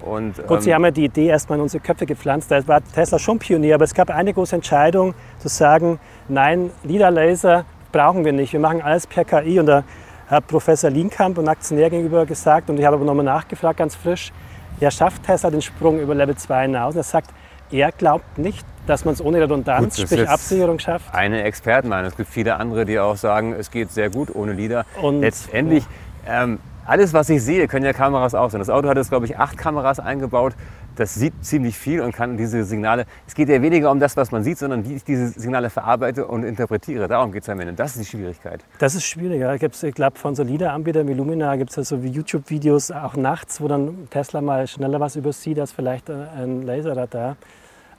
Und, 0.00 0.36
Gut, 0.46 0.58
ähm, 0.58 0.60
Sie 0.62 0.74
haben 0.74 0.84
ja 0.84 0.90
die 0.90 1.04
Idee 1.04 1.26
erstmal 1.26 1.58
in 1.58 1.62
unsere 1.62 1.82
Köpfe 1.82 2.06
gepflanzt. 2.06 2.50
Da 2.50 2.66
war 2.66 2.80
Tesla 2.82 3.18
schon 3.18 3.38
Pionier, 3.38 3.74
aber 3.74 3.84
es 3.84 3.92
gab 3.92 4.08
eine 4.08 4.32
große 4.32 4.56
Entscheidung 4.56 5.14
zu 5.38 5.48
sagen, 5.48 6.00
nein, 6.28 6.70
LIDAR-Laser 6.84 7.66
brauchen 7.92 8.24
wir 8.24 8.32
nicht, 8.32 8.52
wir 8.52 8.60
machen 8.60 8.80
alles 8.80 9.06
per 9.06 9.24
KI. 9.24 9.60
Und 9.60 9.66
da 9.66 9.84
hat 10.28 10.46
Professor 10.46 10.88
Lienkamp 10.88 11.36
und 11.36 11.48
Aktionär 11.48 11.90
gegenüber 11.90 12.24
gesagt, 12.24 12.70
und 12.70 12.78
ich 12.78 12.86
habe 12.86 12.96
aber 12.96 13.04
nochmal 13.04 13.26
nachgefragt, 13.26 13.78
ganz 13.78 13.94
frisch, 13.94 14.32
ja, 14.78 14.90
schafft 14.90 15.24
Tesla 15.24 15.50
den 15.50 15.60
Sprung 15.60 16.00
über 16.00 16.14
Level 16.14 16.36
2 16.36 16.62
hinaus? 16.62 16.94
Und 16.94 17.00
er 17.00 17.04
sagt, 17.04 17.30
er 17.70 17.92
glaubt 17.92 18.38
nicht, 18.38 18.66
dass 18.90 19.04
man 19.04 19.14
es 19.14 19.24
ohne 19.24 19.40
Redundanz, 19.40 19.96
gut, 19.96 20.06
sprich 20.08 20.28
Absicherung 20.28 20.78
schafft. 20.78 21.14
Eine 21.14 21.44
Expertenmeinung. 21.44 22.10
Es 22.10 22.16
gibt 22.16 22.28
viele 22.28 22.56
andere, 22.56 22.84
die 22.84 22.98
auch 22.98 23.16
sagen, 23.16 23.54
es 23.54 23.70
geht 23.70 23.92
sehr 23.92 24.10
gut 24.10 24.34
ohne 24.34 24.52
LIDAR. 24.52 24.84
Und 25.00 25.20
Letztendlich, 25.20 25.84
ja. 26.26 26.42
ähm, 26.42 26.58
alles, 26.86 27.12
was 27.12 27.28
ich 27.28 27.42
sehe, 27.42 27.68
können 27.68 27.86
ja 27.86 27.92
Kameras 27.92 28.34
auch 28.34 28.50
sein. 28.50 28.58
Das 28.58 28.68
Auto 28.68 28.88
hat 28.88 28.96
jetzt, 28.96 29.10
glaube 29.10 29.26
ich, 29.26 29.38
acht 29.38 29.56
Kameras 29.56 30.00
eingebaut. 30.00 30.54
Das 30.96 31.14
sieht 31.14 31.44
ziemlich 31.44 31.78
viel 31.78 32.00
und 32.00 32.12
kann 32.12 32.36
diese 32.36 32.64
Signale. 32.64 33.06
Es 33.28 33.34
geht 33.34 33.48
ja 33.48 33.62
weniger 33.62 33.92
um 33.92 34.00
das, 34.00 34.16
was 34.16 34.32
man 34.32 34.42
sieht, 34.42 34.58
sondern 34.58 34.84
wie 34.84 34.96
ich 34.96 35.04
diese 35.04 35.28
Signale 35.28 35.70
verarbeite 35.70 36.26
und 36.26 36.42
interpretiere. 36.42 37.06
Darum 37.06 37.30
geht 37.30 37.44
es 37.44 37.48
am 37.48 37.60
Ende. 37.60 37.74
Das 37.74 37.94
ist 37.94 38.00
die 38.00 38.16
Schwierigkeit. 38.16 38.64
Das 38.78 38.96
ist 38.96 39.04
schwieriger. 39.04 39.54
Ich 39.54 39.94
glaube, 39.94 40.18
von 40.18 40.34
so 40.34 40.42
LIDAR-Anbietern 40.42 41.06
wie 41.06 41.14
Lumina 41.14 41.54
gibt 41.54 41.70
es 41.70 41.76
ja 41.76 41.84
so 41.84 41.94
YouTube-Videos, 41.96 42.90
auch 42.90 43.14
nachts, 43.14 43.60
wo 43.60 43.68
dann 43.68 44.08
Tesla 44.10 44.40
mal 44.40 44.66
schneller 44.66 44.98
was 44.98 45.14
übersieht 45.14 45.60
als 45.60 45.70
vielleicht 45.70 46.10
ein 46.10 46.62
Laserradar. 46.62 47.36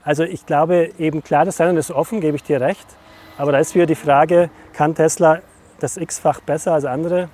Also 0.04 0.24
ich 0.24 0.46
glaube 0.46 0.90
eben 0.98 1.22
klar, 1.22 1.44
das 1.44 1.60
Rennen 1.60 1.76
ist 1.76 1.90
offen, 1.90 2.20
gebe 2.20 2.36
ich 2.36 2.42
dir 2.42 2.60
recht. 2.60 2.86
Aber 3.38 3.52
da 3.52 3.58
ist 3.58 3.74
wieder 3.74 3.86
die 3.86 3.94
Frage, 3.94 4.50
kann 4.72 4.94
Tesla 4.94 5.40
das 5.80 5.96
x-fach 5.96 6.40
besser 6.40 6.74
als 6.74 6.84
andere? 6.84 7.28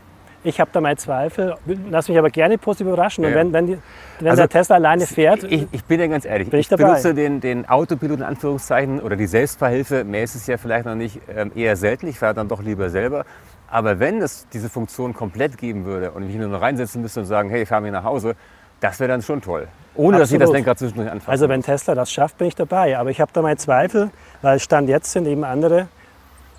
Ich 0.44 0.60
habe 0.60 0.70
da 0.72 0.80
meine 0.80 0.96
Zweifel, 0.96 1.56
lass 1.90 2.08
mich 2.08 2.16
aber 2.16 2.30
gerne 2.30 2.58
positiv 2.58 2.86
überraschen. 2.86 3.24
Ja. 3.24 3.30
Und 3.30 3.34
wenn, 3.34 3.52
wenn, 3.52 3.66
die, 3.66 3.78
wenn 4.20 4.28
also, 4.28 4.42
der 4.42 4.48
Tesla 4.48 4.76
alleine 4.76 5.04
fährt, 5.04 5.42
ich, 5.42 5.66
ich 5.72 5.84
bin 5.84 5.98
ja 5.98 6.06
ganz 6.06 6.24
ehrlich, 6.24 6.48
bin 6.48 6.60
ich, 6.60 6.70
ich 6.70 6.76
benutze 6.76 7.12
den, 7.12 7.40
den 7.40 7.68
Autopilot 7.68 8.18
in 8.18 8.24
Anführungszeichen 8.24 9.00
oder 9.00 9.16
die 9.16 9.26
Selbstverhilfe. 9.26 10.04
Mehr 10.04 10.22
ist 10.22 10.36
es 10.36 10.46
ja 10.46 10.56
vielleicht 10.56 10.86
noch 10.86 10.94
nicht 10.94 11.20
ähm, 11.34 11.50
eher 11.56 11.74
selten. 11.76 12.06
Ich 12.06 12.18
fahre 12.18 12.34
dann 12.34 12.46
doch 12.46 12.62
lieber 12.62 12.88
selber. 12.88 13.24
Aber 13.66 13.98
wenn 13.98 14.22
es 14.22 14.46
diese 14.48 14.70
Funktion 14.70 15.12
komplett 15.12 15.58
geben 15.58 15.84
würde 15.84 16.12
und 16.12 16.22
ich 16.22 16.28
mich 16.28 16.38
nur 16.38 16.48
noch 16.48 16.62
reinsetzen 16.62 17.02
müsste 17.02 17.20
und 17.20 17.26
sagen, 17.26 17.50
hey, 17.50 17.62
ich 17.62 17.68
fahre 17.68 17.82
mir 17.82 17.92
nach 17.92 18.04
Hause, 18.04 18.34
das 18.80 19.00
wäre 19.00 19.08
dann 19.08 19.22
schon 19.22 19.40
toll. 19.40 19.68
Ohne 19.94 20.16
Absolut. 20.16 20.20
dass 20.20 20.30
ich 20.32 20.38
das 20.38 20.50
Lenkrad 20.50 20.78
zwischendurch 20.78 21.10
anfasse. 21.10 21.30
Also 21.30 21.48
wenn 21.48 21.62
Tesla 21.62 21.94
das 21.94 22.12
schafft, 22.12 22.38
bin 22.38 22.46
ich 22.46 22.54
dabei. 22.54 22.96
Aber 22.96 23.10
ich 23.10 23.20
habe 23.20 23.32
da 23.32 23.42
meine 23.42 23.56
Zweifel, 23.56 24.10
weil 24.42 24.60
Stand 24.60 24.88
jetzt 24.88 25.10
sind 25.10 25.26
eben 25.26 25.44
andere 25.44 25.88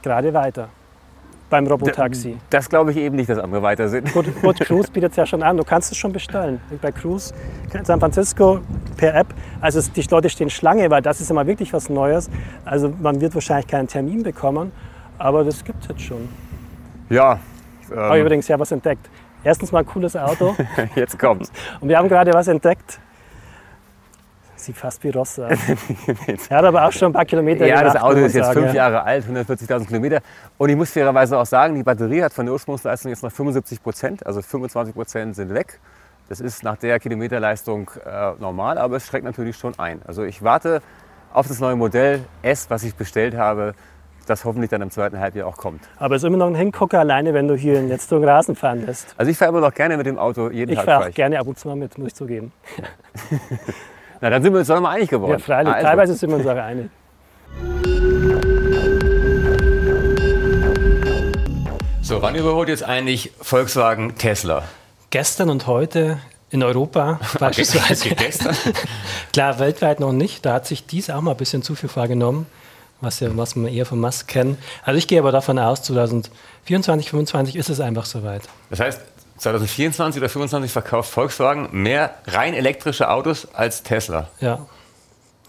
gerade 0.01 0.33
weiter 0.33 0.69
beim 1.49 1.65
Robotaxi. 1.67 2.37
Das 2.49 2.69
glaube 2.69 2.91
ich 2.91 2.97
eben 2.97 3.15
nicht, 3.15 3.29
dass 3.29 3.39
andere 3.39 3.61
weiter 3.61 3.89
sind. 3.89 4.11
Gut, 4.13 4.25
gut 4.41 4.59
Cruise 4.59 4.91
bietet 4.91 5.11
es 5.11 5.17
ja 5.17 5.25
schon 5.25 5.41
an. 5.41 5.57
Du 5.57 5.63
kannst 5.63 5.91
es 5.91 5.97
schon 5.97 6.11
bestellen. 6.11 6.61
Bei 6.81 6.91
Cruise, 6.91 7.33
San 7.83 7.99
Francisco 7.99 8.59
per 8.97 9.15
App. 9.15 9.27
Also 9.61 9.81
die 9.81 10.01
Leute 10.01 10.29
stehen 10.29 10.49
Schlange, 10.49 10.89
weil 10.89 11.01
das 11.01 11.21
ist 11.21 11.31
immer 11.31 11.47
wirklich 11.47 11.73
was 11.73 11.89
Neues. 11.89 12.29
Also 12.65 12.93
man 13.01 13.19
wird 13.19 13.33
wahrscheinlich 13.33 13.67
keinen 13.67 13.87
Termin 13.87 14.23
bekommen, 14.23 14.71
aber 15.17 15.43
das 15.43 15.63
gibt 15.63 15.81
es 15.83 15.89
jetzt 15.89 16.01
schon. 16.01 16.29
Ja. 17.09 17.39
Ähm, 17.91 17.97
aber 17.97 18.19
übrigens, 18.19 18.47
ja 18.47 18.59
was 18.59 18.71
entdeckt. 18.71 19.09
Erstens 19.43 19.71
mal 19.71 19.79
ein 19.79 19.85
cooles 19.85 20.15
Auto. 20.15 20.55
Jetzt 20.95 21.17
kommt's. 21.17 21.51
Und 21.79 21.89
wir 21.89 21.97
haben 21.97 22.09
gerade 22.09 22.33
was 22.33 22.47
entdeckt. 22.47 22.99
Sieht 24.55 24.75
fast 24.75 25.01
wie 25.05 25.09
Rossa. 25.09 25.47
er 26.49 26.57
hat 26.57 26.65
aber 26.65 26.85
auch 26.85 26.91
schon 26.91 27.11
ein 27.11 27.13
paar 27.13 27.23
Kilometer 27.23 27.65
Ja, 27.65 27.79
gemacht, 27.79 27.95
das 27.95 28.01
Auto 28.03 28.17
ist 28.17 28.35
jetzt 28.35 28.51
fünf 28.51 28.73
Jahre 28.73 29.03
alt, 29.03 29.25
140.000 29.25 29.87
Kilometer. 29.87 30.19
Und 30.57 30.69
ich 30.69 30.75
muss 30.75 30.91
fairerweise 30.91 31.37
auch 31.37 31.45
sagen, 31.45 31.75
die 31.75 31.83
Batterie 31.83 32.21
hat 32.21 32.33
von 32.33 32.45
der 32.45 32.53
Ursprungsleistung 32.53 33.09
jetzt 33.09 33.23
noch 33.23 33.31
75 33.31 33.81
Prozent. 33.81 34.25
Also 34.25 34.41
25 34.41 34.93
Prozent 34.93 35.35
sind 35.37 35.53
weg. 35.53 35.79
Das 36.27 36.41
ist 36.41 36.63
nach 36.63 36.75
der 36.75 36.99
Kilometerleistung 36.99 37.89
äh, 38.05 38.33
normal, 38.39 38.77
aber 38.77 38.97
es 38.97 39.07
schreckt 39.07 39.23
natürlich 39.23 39.55
schon 39.55 39.79
ein. 39.79 40.01
Also 40.05 40.23
ich 40.23 40.43
warte 40.43 40.81
auf 41.31 41.47
das 41.47 41.59
neue 41.59 41.77
Modell 41.77 42.25
S, 42.41 42.69
was 42.69 42.83
ich 42.83 42.95
bestellt 42.95 43.35
habe 43.37 43.73
das 44.25 44.45
hoffentlich 44.45 44.69
dann 44.69 44.81
im 44.81 44.91
zweiten 44.91 45.19
Halbjahr 45.19 45.47
auch 45.47 45.57
kommt. 45.57 45.81
Aber 45.97 46.15
es 46.15 46.23
ist 46.23 46.27
immer 46.27 46.37
noch 46.37 46.47
ein 46.47 46.55
Hingucker 46.55 46.99
alleine, 46.99 47.33
wenn 47.33 47.47
du 47.47 47.55
hier 47.55 47.83
jetzt 47.87 48.11
durch 48.11 48.21
den 48.21 48.29
Rasen 48.29 48.55
fahren 48.55 48.85
lässt. 48.85 49.13
Also 49.17 49.31
ich 49.31 49.37
fahre 49.37 49.49
immer 49.49 49.61
noch 49.61 49.73
gerne 49.73 49.97
mit 49.97 50.05
dem 50.05 50.17
Auto 50.17 50.49
jeden 50.49 50.71
ich 50.71 50.77
Tag. 50.77 50.83
Ich 50.83 50.91
fahre 50.91 51.09
auch 51.09 51.13
gerne 51.13 51.39
ab 51.39 51.47
und 51.47 51.57
zu 51.57 51.67
mal 51.67 51.75
mit, 51.75 51.97
muss 51.97 52.07
ich 52.07 52.15
zugeben. 52.15 52.51
Na, 54.21 54.29
dann 54.29 54.43
sind 54.43 54.53
wir 54.53 54.59
uns 54.59 54.67
doch 54.67 54.79
mal 54.81 54.91
einig 54.91 55.09
geworden. 55.09 55.31
Ja, 55.31 55.39
freilich. 55.39 55.73
Also. 55.73 55.87
Teilweise 55.87 56.13
sind 56.15 56.29
wir 56.29 56.37
uns 56.37 56.47
auch 56.47 56.55
einig. 56.55 56.89
So, 62.01 62.21
wann 62.21 62.35
überholt 62.35 62.69
jetzt 62.69 62.83
eigentlich 62.83 63.31
Volkswagen 63.39 64.17
Tesla? 64.17 64.63
Gestern 65.11 65.49
und 65.49 65.67
heute 65.67 66.17
in 66.49 66.63
Europa 66.63 67.19
beispielsweise. 67.39 68.09
gestern? 68.09 68.55
Klar, 69.33 69.59
weltweit 69.59 69.99
noch 69.99 70.11
nicht. 70.11 70.45
Da 70.45 70.53
hat 70.53 70.65
sich 70.65 70.85
dies 70.85 71.09
auch 71.09 71.21
mal 71.21 71.31
ein 71.31 71.37
bisschen 71.37 71.61
zu 71.61 71.75
viel 71.75 71.87
vorgenommen. 71.89 72.47
Was, 73.01 73.19
ja, 73.19 73.29
was 73.35 73.55
man 73.55 73.71
eher 73.71 73.85
von 73.85 73.99
Musk 73.99 74.27
kennt. 74.27 74.57
Also 74.83 74.97
ich 74.97 75.07
gehe 75.07 75.19
aber 75.19 75.31
davon 75.31 75.59
aus, 75.59 75.83
2024, 75.83 77.09
2025 77.09 77.55
ist 77.55 77.69
es 77.69 77.79
einfach 77.79 78.05
soweit. 78.05 78.43
Das 78.69 78.79
heißt, 78.79 79.01
2024 79.37 80.21
oder 80.21 80.29
2025 80.29 80.71
verkauft 80.71 81.11
Volkswagen 81.11 81.69
mehr 81.71 82.15
rein 82.27 82.53
elektrische 82.53 83.09
Autos 83.09 83.47
als 83.53 83.83
Tesla. 83.83 84.29
Ja. 84.41 84.65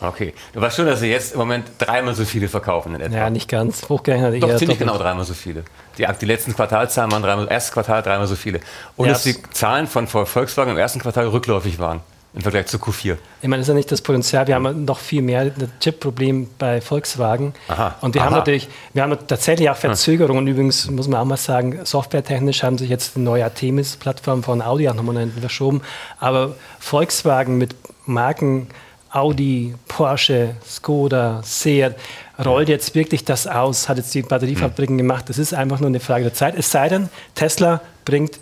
Okay. 0.02 0.32
Du 0.54 0.60
weißt 0.60 0.76
schon, 0.76 0.86
dass 0.86 1.00
sie 1.00 1.10
jetzt 1.10 1.32
im 1.32 1.38
Moment 1.38 1.66
dreimal 1.78 2.14
so 2.14 2.24
viele 2.24 2.48
verkaufen 2.48 2.94
in 2.94 3.02
etwa. 3.02 3.16
Ja, 3.16 3.30
nicht 3.30 3.48
ganz. 3.48 3.86
Hochgerechnet 3.86 4.42
Doch, 4.42 4.48
eher 4.48 4.56
ziemlich 4.56 4.78
genau 4.78 4.96
dreimal 4.96 5.24
so 5.24 5.34
viele. 5.34 5.64
Die, 5.98 6.06
die 6.20 6.26
letzten 6.26 6.54
Quartalzahlen 6.54 7.12
waren 7.12 7.22
dreimal, 7.22 7.48
erstes 7.50 7.72
Quartal 7.72 8.02
dreimal 8.02 8.26
so 8.26 8.36
viele. 8.36 8.60
Und 8.96 9.06
ja, 9.06 9.12
dass 9.12 9.24
die 9.24 9.36
Zahlen 9.50 9.86
von 9.86 10.06
Volkswagen 10.06 10.72
im 10.72 10.78
ersten 10.78 11.00
Quartal 11.00 11.26
rückläufig 11.28 11.78
waren 11.78 12.00
im 12.32 12.42
Vergleich 12.42 12.66
zu 12.66 12.76
Q4. 12.76 13.16
Ich 13.42 13.48
meine, 13.48 13.60
das 13.60 13.64
ist 13.64 13.68
ja 13.68 13.74
nicht 13.74 13.90
das 13.90 14.02
Potenzial. 14.02 14.46
Wir 14.46 14.54
haben 14.54 14.84
noch 14.84 14.98
viel 15.00 15.20
mehr 15.20 15.50
Chip-Problem 15.80 16.48
bei 16.58 16.80
Volkswagen. 16.80 17.54
Aha. 17.66 17.96
Und 18.00 18.14
wir 18.14 18.20
Aha. 18.20 18.30
haben 18.30 18.36
natürlich, 18.36 18.68
wir 18.92 19.02
haben 19.02 19.16
tatsächlich 19.26 19.68
auch 19.68 19.76
Verzögerungen. 19.76 20.46
Hm. 20.46 20.52
Übrigens 20.52 20.88
muss 20.90 21.08
man 21.08 21.20
auch 21.20 21.24
mal 21.24 21.36
sagen, 21.36 21.80
softwaretechnisch 21.84 22.62
haben 22.62 22.78
sich 22.78 22.88
jetzt 22.88 23.16
die 23.16 23.20
neue 23.20 23.44
Artemis-Plattform 23.44 24.44
von 24.44 24.62
Audi 24.62 24.88
auch 24.88 24.94
nochmal 24.94 25.28
verschoben. 25.40 25.80
Aber 26.18 26.54
Volkswagen 26.78 27.58
mit 27.58 27.74
Marken 28.06 28.68
Audi, 29.12 29.74
Porsche, 29.88 30.54
Skoda, 30.64 31.40
Seat 31.42 31.96
rollt 32.44 32.68
jetzt 32.68 32.94
wirklich 32.94 33.24
das 33.24 33.48
aus, 33.48 33.88
hat 33.88 33.96
jetzt 33.96 34.14
die 34.14 34.22
Batteriefabriken 34.22 34.94
hm. 34.94 34.98
gemacht. 34.98 35.28
Das 35.28 35.36
ist 35.36 35.52
einfach 35.52 35.80
nur 35.80 35.88
eine 35.88 35.98
Frage 35.98 36.24
der 36.24 36.34
Zeit. 36.34 36.54
Es 36.56 36.70
sei 36.70 36.88
denn, 36.88 37.08
Tesla 37.34 37.80
bringt 38.04 38.38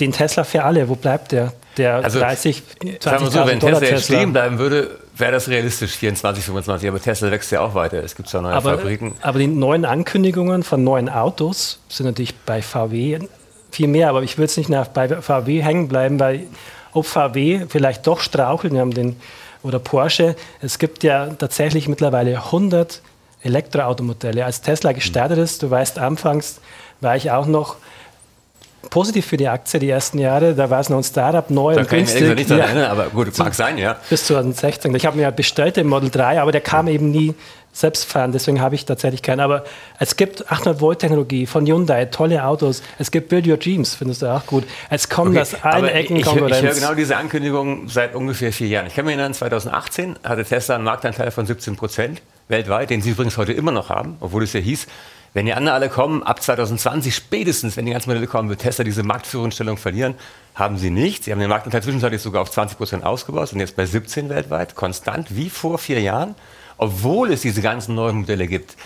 den 0.00 0.10
Tesla 0.10 0.42
für 0.42 0.64
alle. 0.64 0.88
Wo 0.88 0.96
bleibt 0.96 1.30
der? 1.30 1.52
Der 1.76 1.96
also, 1.96 2.20
30, 2.20 2.62
20 3.00 3.28
so, 3.30 3.46
wenn 3.46 3.60
Tesla, 3.60 3.86
jetzt 3.86 4.04
stehen 4.04 4.32
bleiben 4.32 4.58
würde, 4.58 4.98
wäre 5.16 5.32
das 5.32 5.48
realistisch, 5.48 5.92
24, 5.92 6.44
25. 6.44 6.88
Aber 6.88 7.00
Tesla 7.00 7.30
wächst 7.30 7.50
ja 7.52 7.60
auch 7.60 7.74
weiter. 7.74 8.02
Es 8.02 8.14
gibt 8.14 8.32
ja 8.32 8.40
neue 8.40 8.52
aber, 8.52 8.78
Fabriken. 8.78 9.14
Aber 9.22 9.38
die 9.38 9.46
neuen 9.46 9.84
Ankündigungen 9.84 10.62
von 10.62 10.84
neuen 10.84 11.08
Autos 11.08 11.80
sind 11.88 12.06
natürlich 12.06 12.34
bei 12.34 12.62
VW 12.62 13.18
viel 13.70 13.88
mehr. 13.88 14.08
Aber 14.08 14.22
ich 14.22 14.38
will 14.38 14.44
jetzt 14.44 14.56
nicht 14.56 14.70
nach, 14.70 14.88
bei 14.88 15.08
VW 15.08 15.62
hängen 15.62 15.88
bleiben, 15.88 16.20
weil 16.20 16.44
ob 16.92 17.06
VW 17.06 17.66
vielleicht 17.68 18.06
doch 18.06 18.20
strauchelt, 18.20 18.72
wir 18.72 18.80
haben 18.80 18.94
den 18.94 19.16
oder 19.64 19.78
Porsche. 19.78 20.36
Es 20.60 20.78
gibt 20.78 21.02
ja 21.02 21.26
tatsächlich 21.26 21.88
mittlerweile 21.88 22.36
100 22.36 23.00
Elektroautomodelle. 23.42 24.44
Als 24.44 24.60
Tesla 24.60 24.92
gestartet 24.92 25.38
ist, 25.38 25.62
du 25.62 25.70
weißt, 25.70 25.98
anfangs 25.98 26.60
war 27.00 27.16
ich 27.16 27.30
auch 27.30 27.46
noch 27.46 27.76
positiv 28.90 29.26
für 29.26 29.36
die 29.36 29.48
Aktie 29.48 29.80
die 29.80 29.90
ersten 29.90 30.18
Jahre. 30.18 30.54
Da 30.54 30.70
war 30.70 30.80
es 30.80 30.88
noch 30.88 30.98
ein 30.98 31.04
Startup, 31.04 31.48
neu 31.50 31.74
da 31.74 31.80
und 31.80 31.88
günstig. 31.88 32.22
Ich 32.22 32.34
nicht 32.34 32.50
ja. 32.50 32.58
erinnern, 32.58 32.90
aber 32.90 33.06
gut, 33.06 33.36
mag 33.38 33.54
sein, 33.54 33.78
ja. 33.78 33.96
Bis 34.10 34.26
2016. 34.26 34.94
Ich 34.94 35.06
habe 35.06 35.16
mir 35.16 35.22
ja 35.24 35.30
bestellt 35.30 35.76
den 35.76 35.86
Model 35.86 36.10
3, 36.10 36.40
aber 36.40 36.52
der 36.52 36.60
kam 36.60 36.88
eben 36.88 37.10
nie 37.10 37.34
selbst 37.74 38.04
fahren, 38.04 38.30
deswegen 38.30 38.60
habe 38.60 38.76
ich 38.76 38.86
tatsächlich 38.86 39.20
keinen. 39.20 39.40
Aber 39.40 39.64
es 39.98 40.16
gibt 40.16 40.50
800 40.50 40.80
Volt 40.80 41.00
Technologie 41.00 41.44
von 41.44 41.66
Hyundai, 41.66 42.06
tolle 42.06 42.44
Autos. 42.44 42.82
Es 42.98 43.10
gibt 43.10 43.28
Build 43.28 43.46
Your 43.46 43.56
Dreams, 43.56 43.96
findest 43.96 44.22
du 44.22 44.26
auch 44.32 44.46
gut. 44.46 44.64
Es 44.90 45.08
kommen 45.08 45.30
okay, 45.30 45.40
das 45.40 45.64
allen 45.64 45.88
Ecken 45.88 46.16
ich, 46.16 46.24
Konkurrenz. 46.24 46.56
Ich 46.56 46.62
höre 46.62 46.74
genau 46.74 46.94
diese 46.94 47.16
Ankündigung 47.16 47.88
seit 47.88 48.14
ungefähr 48.14 48.52
vier 48.52 48.68
Jahren. 48.68 48.86
Ich 48.86 48.94
kann 48.94 49.04
mich 49.04 49.16
erinnern, 49.16 49.34
2018 49.34 50.16
hatte 50.22 50.44
Tesla 50.44 50.76
einen 50.76 50.84
Marktanteil 50.84 51.32
von 51.32 51.46
17 51.46 51.76
Prozent 51.76 52.22
weltweit, 52.48 52.90
den 52.90 53.02
sie 53.02 53.10
übrigens 53.10 53.36
heute 53.36 53.52
immer 53.52 53.72
noch 53.72 53.88
haben, 53.88 54.16
obwohl 54.20 54.44
es 54.44 54.52
ja 54.52 54.60
hieß, 54.60 54.86
wenn 55.34 55.44
die 55.44 55.52
anderen 55.52 55.74
alle 55.74 55.90
kommen, 55.90 56.22
ab 56.22 56.42
2020 56.42 57.14
spätestens, 57.14 57.76
wenn 57.76 57.84
die 57.84 57.92
ganzen 57.92 58.08
Modelle 58.08 58.26
kommen, 58.26 58.48
wird 58.48 58.60
Tesla 58.60 58.84
diese 58.84 59.02
Marktführungsstellung 59.02 59.76
verlieren. 59.76 60.14
Haben 60.54 60.78
sie 60.78 60.90
nicht. 60.90 61.24
Sie 61.24 61.32
haben 61.32 61.40
den 61.40 61.50
Marktanteil 61.50 61.82
zwischenzeitlich 61.82 62.22
sogar 62.22 62.40
auf 62.40 62.50
20 62.50 62.78
Prozent 62.78 63.04
ausgebaut 63.04 63.52
und 63.52 63.60
jetzt 63.60 63.76
bei 63.76 63.84
17 63.84 64.30
weltweit, 64.30 64.74
konstant 64.74 65.36
wie 65.36 65.50
vor 65.50 65.78
vier 65.78 66.00
Jahren 66.00 66.34
obwohl 66.76 67.32
es 67.32 67.42
diese 67.42 67.62
ganzen 67.62 67.94
neuen 67.94 68.16
Modelle 68.16 68.46
gibt. 68.46 68.76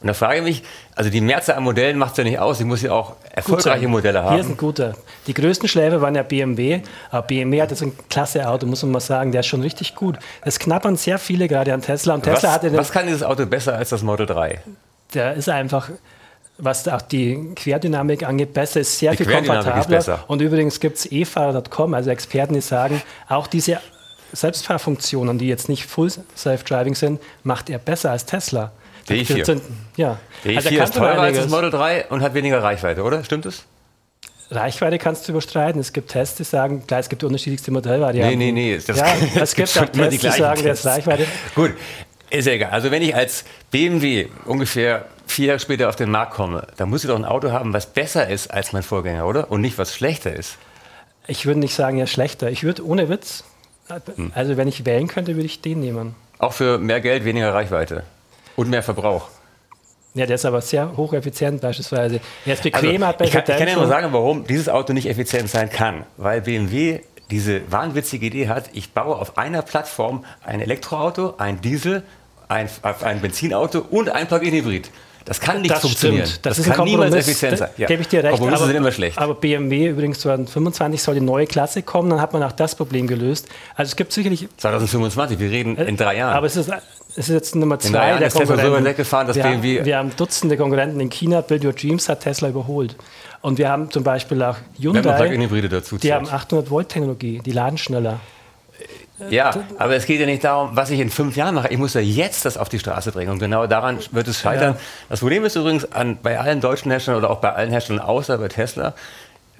Und 0.00 0.08
da 0.08 0.14
frage 0.14 0.38
ich 0.38 0.44
mich, 0.44 0.62
also 0.96 1.08
die 1.08 1.22
Mehrzahl 1.22 1.56
an 1.56 1.62
Modellen 1.62 1.96
macht 1.96 2.12
es 2.12 2.18
ja 2.18 2.24
nicht 2.24 2.38
aus, 2.38 2.58
sie 2.58 2.64
muss 2.64 2.82
ja 2.82 2.92
auch 2.92 3.16
erfolgreiche 3.30 3.88
Modelle 3.88 4.22
haben. 4.22 4.34
Hier 4.34 4.42
ist 4.42 4.50
ein 4.50 4.56
guter. 4.56 4.94
Die 5.26 5.32
größten 5.32 5.66
Schläfe 5.66 6.02
waren 6.02 6.14
ja 6.14 6.22
BMW, 6.22 6.82
aber 7.10 7.26
BMW 7.26 7.62
hat 7.62 7.70
jetzt 7.70 7.82
ein 7.82 7.96
klasse 8.10 8.46
Auto, 8.46 8.66
muss 8.66 8.82
man 8.82 8.92
mal 8.92 9.00
sagen, 9.00 9.32
der 9.32 9.40
ist 9.40 9.46
schon 9.46 9.62
richtig 9.62 9.94
gut. 9.94 10.18
Es 10.42 10.58
knappern 10.58 10.96
sehr 10.96 11.18
viele 11.18 11.48
gerade 11.48 11.72
an 11.72 11.80
Tesla. 11.80 12.14
Und 12.14 12.22
Tesla 12.22 12.48
was, 12.48 12.54
hatte 12.54 12.76
was 12.76 12.92
kann 12.92 13.06
dieses 13.06 13.22
Auto 13.22 13.46
besser 13.46 13.76
als 13.76 13.88
das 13.90 14.02
Model 14.02 14.26
3? 14.26 14.60
Der 15.12 15.34
ist 15.34 15.48
einfach 15.48 15.90
was 16.58 16.86
auch 16.86 17.02
die 17.02 17.52
Querdynamik 17.56 18.22
angeht, 18.22 18.52
besser, 18.54 18.80
ist 18.80 18.98
sehr 18.98 19.12
die 19.12 19.24
viel 19.24 19.26
komfortabler. 19.26 19.98
Ist 19.98 20.10
und 20.28 20.40
übrigens 20.40 20.78
gibt 20.78 20.98
es 20.98 21.10
efahrer.com, 21.10 21.94
also 21.94 22.10
Experten, 22.10 22.54
die 22.54 22.60
sagen, 22.60 23.02
auch 23.28 23.46
diese 23.46 23.80
Selbstfahrfunktionen, 24.32 25.38
die 25.38 25.48
jetzt 25.48 25.68
nicht 25.68 25.86
Full 25.86 26.10
Self-Driving 26.36 26.94
sind, 26.94 27.20
macht 27.42 27.70
er 27.70 27.78
besser 27.78 28.10
als 28.12 28.24
Tesla. 28.26 28.72
DI4. 29.08 29.44
Sind, 29.44 29.62
ja. 29.96 30.18
DI4 30.44 30.56
also 30.56 30.68
ist 30.70 30.94
teurer 30.94 31.20
als 31.20 31.36
das 31.36 31.48
Model 31.48 31.70
3 31.70 32.06
und 32.06 32.22
hat 32.22 32.34
weniger 32.34 32.62
Reichweite, 32.62 33.02
oder? 33.02 33.22
Stimmt 33.22 33.46
es? 33.46 33.64
Reichweite 34.50 34.98
kannst 34.98 35.26
du 35.26 35.32
überstreiten. 35.32 35.80
Es 35.80 35.92
gibt 35.92 36.10
Tests, 36.10 36.36
die 36.36 36.44
sagen, 36.44 36.86
klar, 36.86 37.00
es 37.00 37.08
gibt 37.08 37.24
unterschiedlichste 37.24 37.70
Modellvarianten. 37.70 38.38
Nee, 38.38 38.52
nee, 38.52 38.76
nee. 38.76 38.80
Das 38.86 38.98
ja, 38.98 39.06
es 39.42 39.54
gibt 39.54 39.76
auch 39.78 39.86
Tests, 39.86 40.20
die, 40.20 40.30
sagen, 40.30 40.62
der 40.62 40.72
ist 40.72 40.86
Reichweite. 40.86 41.26
Gut, 41.54 41.72
ist 42.30 42.46
ja 42.46 42.52
egal. 42.52 42.70
Also 42.70 42.90
wenn 42.90 43.02
ich 43.02 43.14
als 43.14 43.44
BMW 43.70 44.28
ungefähr 44.44 45.06
vier 45.26 45.46
Jahre 45.46 45.60
später 45.60 45.88
auf 45.88 45.96
den 45.96 46.10
Markt 46.10 46.34
komme, 46.34 46.66
dann 46.76 46.90
muss 46.90 47.04
ich 47.04 47.08
doch 47.08 47.16
ein 47.16 47.24
Auto 47.24 47.52
haben, 47.52 47.72
was 47.72 47.86
besser 47.86 48.28
ist 48.28 48.50
als 48.50 48.72
mein 48.72 48.82
Vorgänger, 48.82 49.26
oder? 49.26 49.50
Und 49.50 49.60
nicht, 49.60 49.78
was 49.78 49.94
schlechter 49.94 50.32
ist. 50.32 50.58
Ich 51.26 51.46
würde 51.46 51.60
nicht 51.60 51.74
sagen, 51.74 51.96
ja 51.96 52.06
schlechter. 52.06 52.50
Ich 52.50 52.64
würde 52.64 52.86
ohne 52.86 53.08
Witz 53.08 53.44
hm. 54.16 54.32
Also 54.34 54.56
wenn 54.56 54.68
ich 54.68 54.86
wählen 54.86 55.06
könnte, 55.08 55.34
würde 55.34 55.46
ich 55.46 55.60
den 55.60 55.80
nehmen. 55.80 56.14
Auch 56.38 56.52
für 56.52 56.78
mehr 56.78 57.00
Geld, 57.00 57.24
weniger 57.24 57.52
Reichweite 57.52 58.04
und 58.56 58.70
mehr 58.70 58.82
Verbrauch. 58.82 59.28
Ja, 60.14 60.26
der 60.26 60.36
ist 60.36 60.44
aber 60.44 60.60
sehr 60.60 60.96
hocheffizient 60.96 61.60
beispielsweise. 61.60 62.20
Er 62.46 62.54
ist 62.54 62.62
bequemer, 62.62 63.08
also, 63.08 63.24
ich, 63.24 63.32
kann, 63.32 63.42
ich 63.46 63.56
kann 63.56 63.68
ja 63.68 63.76
mal 63.76 63.88
sagen, 63.88 64.12
warum 64.12 64.46
dieses 64.46 64.68
Auto 64.68 64.92
nicht 64.92 65.08
effizient 65.08 65.50
sein 65.50 65.68
kann. 65.70 66.06
Weil 66.16 66.40
BMW 66.40 67.00
diese 67.30 67.70
wahnwitzige 67.70 68.26
Idee 68.26 68.48
hat, 68.48 68.70
ich 68.72 68.92
baue 68.92 69.16
auf 69.16 69.38
einer 69.38 69.62
Plattform 69.62 70.24
ein 70.44 70.60
Elektroauto, 70.60 71.34
ein 71.38 71.60
Diesel, 71.60 72.02
ein, 72.48 72.68
ein 73.02 73.20
Benzinauto 73.20 73.80
und 73.90 74.10
ein 74.10 74.26
Plug-in-Hybrid. 74.26 74.90
Das 75.24 75.40
kann 75.40 75.62
nicht 75.62 75.70
das 75.72 75.80
funktionieren. 75.80 76.26
Stimmt. 76.26 76.46
Das, 76.46 76.58
das 76.58 76.68
kann 76.68 76.84
niemals 76.84 77.14
effizient 77.14 77.56
sein. 77.56 77.70
Ja. 77.78 77.86
Gebe 77.86 78.02
ich 78.02 78.08
dir 78.08 78.22
recht. 78.22 78.32
Kompromisse 78.32 78.62
aber, 78.62 78.66
sind 78.66 78.76
immer 78.76 78.92
schlecht. 78.92 79.18
Aber 79.18 79.34
BMW 79.34 79.88
übrigens 79.88 80.20
2025 80.20 81.02
soll 81.02 81.14
die 81.14 81.22
neue 81.22 81.46
Klasse 81.46 81.82
kommen, 81.82 82.10
dann 82.10 82.20
hat 82.20 82.34
man 82.34 82.42
auch 82.42 82.52
das 82.52 82.74
Problem 82.74 83.06
gelöst. 83.06 83.48
Also 83.74 83.90
es 83.90 83.96
gibt 83.96 84.12
sicherlich... 84.12 84.48
2025, 84.58 85.38
wir 85.38 85.50
reden 85.50 85.76
in 85.76 85.96
drei 85.96 86.18
Jahren. 86.18 86.34
Aber 86.34 86.46
es 86.46 86.56
ist, 86.56 86.70
es 87.16 87.16
ist 87.16 87.28
jetzt 87.30 87.54
Nummer 87.54 87.78
zwei 87.78 87.86
in 87.86 87.92
drei 87.94 88.08
Jahren 88.08 88.18
der 88.18 88.28
ist 88.28 88.34
Konkurrenten. 88.34 88.78
So 88.78 88.84
weggefahren, 88.84 89.26
dass 89.26 89.36
wir, 89.36 89.44
BMW 89.44 89.78
haben, 89.78 89.86
wir 89.86 89.96
haben 89.96 90.16
Dutzende 90.16 90.56
Konkurrenten 90.58 91.00
in 91.00 91.08
China. 91.08 91.40
Build 91.40 91.64
Your 91.64 91.72
Dreams 91.72 92.08
hat 92.08 92.20
Tesla 92.20 92.50
überholt. 92.50 92.94
Und 93.44 93.58
wir 93.58 93.68
haben 93.68 93.90
zum 93.90 94.04
Beispiel 94.04 94.42
auch 94.42 94.56
Hyundai, 94.78 95.68
dazu 95.68 95.98
die 95.98 96.14
haben 96.14 96.26
800 96.26 96.70
Volt 96.70 96.88
Technologie, 96.88 97.42
die 97.44 97.52
laden 97.52 97.76
schneller. 97.76 98.18
Ja, 99.28 99.54
aber 99.76 99.94
es 99.96 100.06
geht 100.06 100.18
ja 100.18 100.24
nicht 100.24 100.44
darum, 100.44 100.70
was 100.72 100.88
ich 100.88 100.98
in 100.98 101.10
fünf 101.10 101.36
Jahren 101.36 101.54
mache. 101.54 101.68
Ich 101.68 101.76
muss 101.76 101.92
ja 101.92 102.00
jetzt 102.00 102.46
das 102.46 102.56
auf 102.56 102.70
die 102.70 102.78
Straße 102.78 103.12
bringen. 103.12 103.30
Und 103.30 103.40
genau 103.40 103.66
daran 103.66 103.98
wird 104.12 104.28
es 104.28 104.40
scheitern. 104.40 104.72
Ja. 104.72 104.80
Das 105.10 105.20
Problem 105.20 105.44
ist 105.44 105.56
übrigens 105.56 105.92
an, 105.92 106.18
bei 106.22 106.40
allen 106.40 106.62
deutschen 106.62 106.90
Herstellern 106.90 107.18
oder 107.18 107.28
auch 107.28 107.40
bei 107.40 107.52
allen 107.52 107.68
Herstellern 107.68 108.02
außer 108.02 108.38
bei 108.38 108.48
Tesla, 108.48 108.94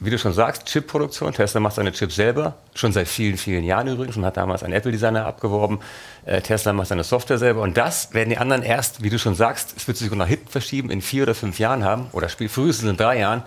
wie 0.01 0.11
du 0.11 0.19
schon 0.19 0.33
sagst, 0.33 0.67
Chipproduktion. 0.67 1.33
Tesla 1.33 1.61
macht 1.61 1.75
seine 1.75 1.93
Chips 1.93 2.17
selber, 2.17 2.55
schon 2.75 2.93
seit 2.93 3.07
vielen, 3.07 3.37
vielen 3.37 3.65
Jahren 3.65 3.89
übrigens 3.89 4.17
und 4.17 4.25
hat 4.25 4.37
damals 4.37 4.63
einen 4.63 4.73
Apple-Designer 4.73 5.27
abgeworben. 5.27 5.81
Äh, 6.25 6.41
Tesla 6.41 6.73
macht 6.73 6.89
seine 6.89 7.05
Software 7.05 7.39
selber 7.39 7.63
und 7.63 7.77
das 7.77 8.13
werden 8.13 8.31
die 8.31 8.39
anderen 8.39 8.63
erst, 8.63 9.03
wie 9.03 9.11
du 9.11 9.19
schon 9.19 9.35
sagst, 9.35 9.75
es 9.77 9.87
wird 9.87 9.97
sich 9.97 10.11
nach 10.11 10.27
hinten 10.27 10.49
verschieben, 10.49 10.91
in 10.91 11.01
vier 11.01 11.25
oder 11.25 11.35
fünf 11.35 11.59
Jahren 11.59 11.85
haben 11.85 12.09
oder 12.13 12.29
frühestens 12.29 12.89
in 12.89 12.97
drei 12.97 13.19
Jahren. 13.19 13.43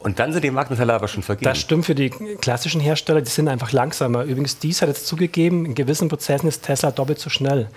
Und 0.00 0.18
dann 0.18 0.32
sind 0.32 0.42
die 0.42 0.50
Marktanteile 0.50 0.94
aber 0.94 1.08
schon 1.08 1.22
vergeben. 1.22 1.44
Das 1.44 1.58
stimmt 1.58 1.84
für 1.84 1.94
die 1.94 2.08
klassischen 2.08 2.80
Hersteller, 2.80 3.20
die 3.20 3.30
sind 3.30 3.48
einfach 3.48 3.70
langsamer. 3.72 4.24
Übrigens, 4.24 4.58
dies 4.58 4.80
hat 4.80 4.88
jetzt 4.88 5.06
zugegeben, 5.06 5.66
in 5.66 5.74
gewissen 5.74 6.08
Prozessen 6.08 6.48
ist 6.48 6.62
Tesla 6.62 6.90
doppelt 6.90 7.18
so 7.18 7.28
schnell. 7.28 7.68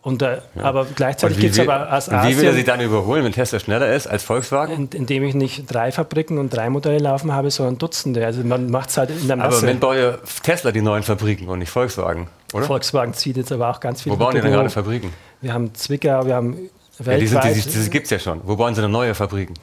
Und, 0.00 0.22
äh, 0.22 0.38
ja. 0.54 0.62
Aber 0.62 0.86
gleichzeitig 0.86 1.38
gibt 1.38 1.52
es 1.52 1.60
aber 1.60 1.90
als 1.90 2.08
Asien... 2.08 2.32
Wie 2.32 2.40
will 2.40 2.48
er 2.48 2.54
sich 2.54 2.64
dann 2.64 2.80
überholen, 2.80 3.24
wenn 3.24 3.32
Tesla 3.32 3.58
schneller 3.60 3.92
ist 3.94 4.06
als 4.06 4.22
Volkswagen? 4.22 4.74
In, 4.74 4.88
indem 4.92 5.24
ich 5.24 5.34
nicht 5.34 5.64
drei 5.70 5.92
Fabriken 5.92 6.38
und 6.38 6.54
drei 6.54 6.70
Modelle 6.70 6.98
laufen 6.98 7.32
habe, 7.32 7.50
sondern 7.50 7.76
Dutzende. 7.76 8.24
Also 8.24 8.42
man 8.44 8.70
macht 8.70 8.88
es 8.88 8.96
halt 8.96 9.10
in 9.10 9.26
der 9.26 9.36
Masse. 9.36 9.58
Aber 9.58 9.66
wenn 9.66 9.80
baue 9.80 10.18
Tesla 10.42 10.72
die 10.72 10.80
neuen 10.80 11.02
Fabriken 11.02 11.48
und 11.48 11.58
nicht 11.58 11.70
Volkswagen, 11.70 12.28
oder? 12.54 12.64
Volkswagen 12.64 13.12
zieht 13.12 13.36
jetzt 13.36 13.52
aber 13.52 13.68
auch 13.68 13.80
ganz 13.80 14.00
viele 14.00 14.14
Wo 14.14 14.18
bauen 14.18 14.34
die 14.34 14.40
denn 14.40 14.52
gerade 14.52 14.70
Fabriken? 14.70 15.12
Wir 15.42 15.52
haben 15.52 15.74
Zwickau, 15.74 16.24
wir 16.24 16.36
haben 16.36 16.56
weltweit... 16.98 17.44
Ja, 17.44 17.52
die, 17.52 17.60
die, 17.60 17.78
die 17.78 17.90
gibt 17.90 18.04
es 18.04 18.10
ja 18.10 18.18
schon. 18.18 18.40
Wo 18.44 18.56
bauen 18.56 18.74
sie 18.74 18.80
denn 18.80 18.90
neue 18.90 19.14
Fabriken? 19.14 19.54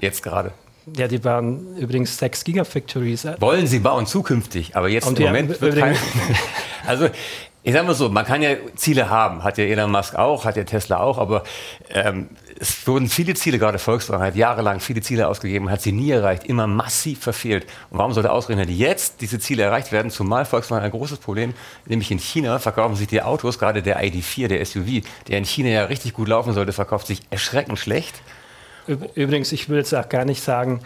Jetzt 0.00 0.22
gerade. 0.22 0.50
Ja, 0.96 1.08
die 1.08 1.18
bauen 1.18 1.76
übrigens 1.76 2.18
6 2.18 2.44
Gigafactories. 2.44 3.26
Wollen 3.40 3.66
sie 3.66 3.78
bauen 3.80 4.06
zukünftig, 4.06 4.76
aber 4.76 4.88
jetzt 4.88 5.06
Und 5.06 5.18
im 5.18 5.26
Moment 5.26 5.60
wird 5.60 5.76
kein, 5.76 5.96
Also 6.86 7.08
Ich 7.64 7.74
sage 7.74 7.86
mal 7.86 7.94
so, 7.94 8.08
man 8.08 8.24
kann 8.24 8.40
ja 8.40 8.56
Ziele 8.76 9.10
haben, 9.10 9.44
hat 9.44 9.58
ja 9.58 9.64
Elon 9.64 9.90
Musk 9.90 10.14
auch, 10.14 10.44
hat 10.46 10.56
ja 10.56 10.64
Tesla 10.64 11.00
auch, 11.00 11.18
aber 11.18 11.42
ähm, 11.92 12.30
es 12.58 12.86
wurden 12.86 13.08
viele 13.08 13.34
Ziele, 13.34 13.58
gerade 13.58 13.78
Volkswagen 13.78 14.22
hat 14.24 14.36
jahrelang 14.36 14.80
viele 14.80 15.00
Ziele 15.00 15.28
ausgegeben, 15.28 15.70
hat 15.70 15.82
sie 15.82 15.92
nie 15.92 16.10
erreicht, 16.10 16.44
immer 16.44 16.66
massiv 16.66 17.20
verfehlt. 17.20 17.66
Und 17.90 17.98
warum 17.98 18.12
sollte 18.12 18.32
ausgerechnet 18.32 18.70
jetzt 18.70 19.20
diese 19.20 19.38
Ziele 19.38 19.64
erreicht 19.64 19.92
werden? 19.92 20.10
Zumal 20.10 20.44
Volkswagen 20.44 20.84
ein 20.84 20.90
großes 20.90 21.18
Problem, 21.18 21.52
nämlich 21.84 22.10
in 22.10 22.18
China 22.18 22.58
verkaufen 22.58 22.96
sich 22.96 23.08
die 23.08 23.22
Autos, 23.22 23.58
gerade 23.58 23.82
der 23.82 24.02
ID4, 24.02 24.48
der 24.48 24.64
SUV, 24.64 25.02
der 25.26 25.38
in 25.38 25.44
China 25.44 25.68
ja 25.68 25.84
richtig 25.84 26.14
gut 26.14 26.28
laufen 26.28 26.54
sollte, 26.54 26.72
verkauft 26.72 27.06
sich 27.06 27.20
erschreckend 27.30 27.78
schlecht. 27.78 28.22
Übrigens, 29.14 29.52
ich 29.52 29.68
will 29.68 29.78
jetzt 29.78 29.94
auch 29.94 30.08
gar 30.08 30.24
nicht 30.24 30.42
sagen, 30.42 30.80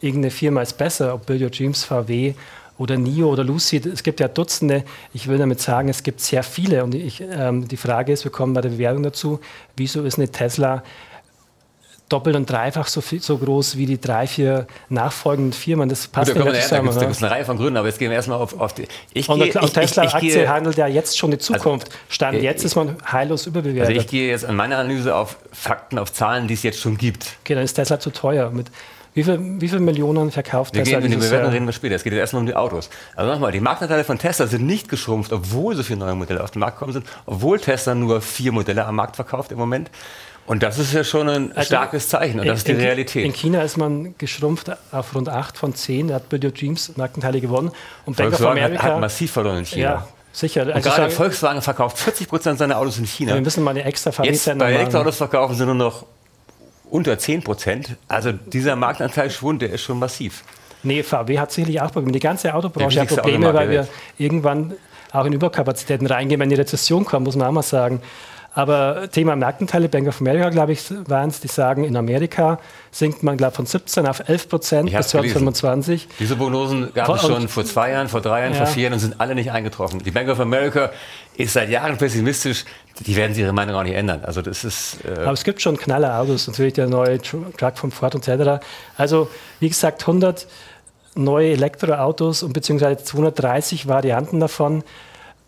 irgendeine 0.00 0.30
Firma 0.30 0.62
ist 0.62 0.78
besser, 0.78 1.14
ob 1.14 1.26
Billiard 1.26 1.58
Dreams, 1.58 1.84
VW 1.84 2.34
oder 2.78 2.96
NIO 2.96 3.30
oder 3.30 3.44
Lucid. 3.44 3.86
Es 3.86 4.02
gibt 4.02 4.20
ja 4.20 4.28
Dutzende. 4.28 4.84
Ich 5.12 5.28
will 5.28 5.38
damit 5.38 5.60
sagen, 5.60 5.88
es 5.88 6.02
gibt 6.02 6.20
sehr 6.20 6.42
viele. 6.42 6.82
Und 6.82 6.94
ich, 6.94 7.22
ähm, 7.30 7.68
die 7.68 7.76
Frage 7.76 8.12
ist, 8.12 8.24
wir 8.24 8.32
kommen 8.32 8.54
bei 8.54 8.62
der 8.62 8.70
Bewertung 8.70 9.02
dazu, 9.02 9.40
wieso 9.76 10.02
ist 10.04 10.18
eine 10.18 10.30
Tesla 10.30 10.82
doppelt 12.10 12.36
und 12.36 12.50
dreifach 12.50 12.88
so, 12.88 13.00
viel, 13.00 13.22
so 13.22 13.38
groß 13.38 13.76
wie 13.76 13.86
die 13.86 14.00
drei, 14.00 14.26
vier 14.26 14.66
nachfolgenden 14.88 15.52
Firmen. 15.52 15.88
Das 15.88 16.08
passt 16.08 16.34
Gut, 16.34 16.44
da 16.44 16.50
nicht 16.50 16.62
zusammen. 16.64 16.92
Da 16.92 17.00
gibt 17.00 17.12
es 17.12 17.22
eine 17.22 17.32
Reihe 17.32 17.44
von 17.44 17.56
Gründen, 17.56 17.76
aber 17.76 17.86
jetzt 17.86 17.98
gehen 17.98 18.10
wir 18.10 18.16
erstmal 18.16 18.38
auf, 18.38 18.58
auf 18.60 18.74
die. 18.74 18.86
Ich 19.14 19.28
und 19.28 19.38
gehe, 19.38 19.48
ich, 19.48 19.72
Tesla-Aktie 19.72 20.48
handelt 20.48 20.76
ja 20.76 20.86
jetzt 20.86 21.16
schon 21.16 21.30
die 21.30 21.38
also, 21.38 21.54
Zukunft. 21.54 21.88
Stand 22.08 22.34
also, 22.34 22.44
jetzt 22.44 22.64
ist 22.64 22.76
man 22.76 22.96
heillos 23.10 23.46
überbewertet. 23.46 23.88
Also 23.88 24.00
ich 24.00 24.06
gehe 24.08 24.28
jetzt 24.28 24.44
an 24.44 24.56
meiner 24.56 24.78
Analyse 24.78 25.14
auf 25.14 25.36
Fakten, 25.52 25.98
auf 25.98 26.12
Zahlen, 26.12 26.48
die 26.48 26.54
es 26.54 26.62
jetzt 26.62 26.80
schon 26.80 26.98
gibt. 26.98 27.36
Okay, 27.44 27.54
dann 27.54 27.64
ist 27.64 27.74
Tesla 27.74 27.98
zu 27.98 28.10
teuer. 28.10 28.50
Mit 28.50 28.70
wie 29.12 29.24
viele 29.24 29.60
viel 29.60 29.80
Millionen 29.80 30.30
verkauft 30.30 30.74
wir 30.74 30.84
Tesla? 30.84 31.00
Gehen, 31.00 31.18
Bewertung 31.18 31.50
reden 31.50 31.66
wir 31.66 31.72
später. 31.72 31.96
Es 31.96 32.04
geht 32.04 32.12
jetzt 32.12 32.20
erstmal 32.20 32.40
um 32.40 32.46
die 32.46 32.54
Autos. 32.54 32.90
Also 33.16 33.32
nochmal, 33.32 33.50
die 33.50 33.60
Marktanteile 33.60 34.04
von 34.04 34.18
Tesla 34.18 34.46
sind 34.46 34.66
nicht 34.66 34.88
geschrumpft, 34.88 35.32
obwohl 35.32 35.74
so 35.74 35.82
viele 35.82 35.98
neue 35.98 36.14
Modelle 36.14 36.42
auf 36.44 36.52
den 36.52 36.60
Markt 36.60 36.78
gekommen 36.78 36.92
sind, 36.92 37.06
obwohl 37.26 37.58
Tesla 37.58 37.94
nur 37.96 38.20
vier 38.20 38.52
Modelle 38.52 38.84
am 38.86 38.94
Markt 38.94 39.16
verkauft 39.16 39.50
im 39.50 39.58
Moment. 39.58 39.90
Und 40.50 40.64
das 40.64 40.80
ist 40.80 40.92
ja 40.92 41.04
schon 41.04 41.28
ein 41.28 41.52
also 41.52 41.64
starkes 41.64 42.08
Zeichen 42.08 42.40
und 42.40 42.46
das 42.48 42.58
ist 42.58 42.66
die 42.66 42.72
in, 42.72 42.80
Realität. 42.80 43.24
In 43.24 43.32
China 43.32 43.62
ist 43.62 43.76
man 43.76 44.16
geschrumpft 44.18 44.68
auf 44.90 45.14
rund 45.14 45.28
8 45.28 45.56
von 45.56 45.76
10, 45.76 46.08
da 46.08 46.16
hat 46.16 46.24
Video 46.30 46.50
Dreams 46.50 46.96
Marktanteile 46.96 47.40
gewonnen. 47.40 47.70
Und 48.04 48.16
Bank 48.16 48.32
of 48.32 48.44
America 48.44 48.82
hat, 48.82 48.94
hat 48.94 49.00
massiv 49.00 49.30
verloren 49.30 49.58
in 49.58 49.64
China. 49.64 49.82
Ja, 49.82 50.08
Sicher. 50.32 50.62
Und 50.62 50.72
also 50.72 50.90
gerade 50.90 51.10
Volkswagen 51.12 51.62
verkauft 51.62 51.98
40 51.98 52.28
Prozent 52.28 52.58
seiner 52.58 52.78
Autos 52.78 52.98
in 52.98 53.06
China. 53.06 53.34
wir 53.34 53.40
müssen 53.42 53.62
mal 53.62 53.70
eine 53.70 53.84
extra 53.84 54.10
Jetzt 54.24 54.58
Bei 54.58 54.72
Elektroautos 54.72 55.18
verkaufen 55.18 55.54
sie 55.54 55.64
nur 55.64 55.76
noch 55.76 56.04
unter 56.90 57.16
10 57.16 57.44
Prozent. 57.44 57.96
Also 58.08 58.32
dieser 58.32 58.74
Marktanteilschwund, 58.74 59.62
der 59.62 59.70
ist 59.70 59.82
schon 59.82 60.00
massiv. 60.00 60.42
Nee, 60.82 61.04
VW 61.04 61.38
hat 61.38 61.52
sicherlich 61.52 61.80
auch 61.80 61.92
Probleme. 61.92 62.10
Die 62.10 62.18
ganze 62.18 62.52
Autobranche 62.52 63.00
hat 63.00 63.06
Probleme, 63.06 63.54
weil 63.54 63.70
wir 63.70 63.86
irgendwann 64.18 64.74
auch 65.12 65.26
in 65.26 65.32
Überkapazitäten 65.32 66.08
reingehen, 66.08 66.40
wenn 66.40 66.48
die 66.48 66.56
Rezession 66.56 67.04
kommt, 67.04 67.26
muss 67.26 67.36
man 67.36 67.46
auch 67.46 67.52
mal 67.52 67.62
sagen. 67.62 68.02
Aber 68.52 69.08
Thema 69.10 69.36
Marktanteile, 69.36 69.88
Bank 69.88 70.08
of 70.08 70.20
America, 70.20 70.48
glaube 70.50 70.72
ich, 70.72 70.82
waren 71.08 71.28
es, 71.28 71.40
die 71.40 71.46
sagen, 71.46 71.84
in 71.84 71.96
Amerika 71.96 72.58
sinkt 72.90 73.22
man, 73.22 73.36
glaube 73.36 73.52
ich, 73.52 73.56
von 73.56 73.66
17 73.66 74.06
auf 74.06 74.28
11 74.28 74.48
Prozent 74.48 74.92
bis 74.92 75.08
2025. 75.08 76.08
Diese 76.18 76.34
Prognosen 76.34 76.92
gab 76.92 77.08
es 77.10 77.22
schon 77.22 77.48
vor 77.48 77.64
zwei 77.64 77.92
Jahren, 77.92 78.08
vor 78.08 78.20
drei 78.20 78.42
Jahren, 78.42 78.54
ja. 78.54 78.58
vor 78.58 78.66
vier 78.66 78.84
Jahren 78.84 78.94
und 78.94 78.98
sind 78.98 79.20
alle 79.20 79.36
nicht 79.36 79.52
eingetroffen. 79.52 80.02
Die 80.02 80.10
Bank 80.10 80.28
of 80.28 80.40
America 80.40 80.90
ist 81.36 81.52
seit 81.52 81.70
Jahren 81.70 81.96
pessimistisch. 81.96 82.64
Die 83.06 83.14
werden 83.14 83.36
ihre 83.36 83.52
Meinung 83.52 83.76
auch 83.76 83.84
nicht 83.84 83.94
ändern. 83.94 84.22
Also 84.24 84.42
das 84.42 84.64
ist, 84.64 84.98
äh 85.04 85.20
Aber 85.20 85.32
es 85.32 85.44
gibt 85.44 85.62
schon 85.62 85.76
knaller 85.76 86.18
Autos, 86.18 86.48
natürlich 86.48 86.74
der 86.74 86.88
neue 86.88 87.20
Truck 87.22 87.78
von 87.78 87.92
Ford 87.92 88.16
etc. 88.16 88.64
Also, 88.96 89.28
wie 89.60 89.68
gesagt, 89.68 90.02
100 90.02 90.48
neue 91.14 91.52
Elektroautos 91.52 92.42
und 92.42 92.52
beziehungsweise 92.52 93.02
230 93.04 93.86
Varianten 93.86 94.40
davon. 94.40 94.82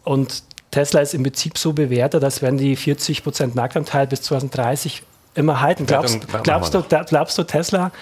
Und 0.05 0.45
Tesla 0.73 1.01
ist 1.01 1.15
im 1.15 1.23
Prinzip 1.23 1.57
so 1.59 1.73
bewertet, 1.73 2.23
dass 2.23 2.43
wenn 2.43 2.59
die 2.59 2.75
40 2.75 3.23
Prozent 3.23 3.55
Marktanteil 3.55 4.09
bis 4.09 4.23
2030 4.23 5.05
immer 5.35 5.61
halten. 5.61 5.87
Glaubst, 5.87 6.19
glaubst, 6.43 6.75
du, 6.75 6.83
glaubst 6.83 7.39
du, 7.39 7.43
Tesla, 7.45 7.93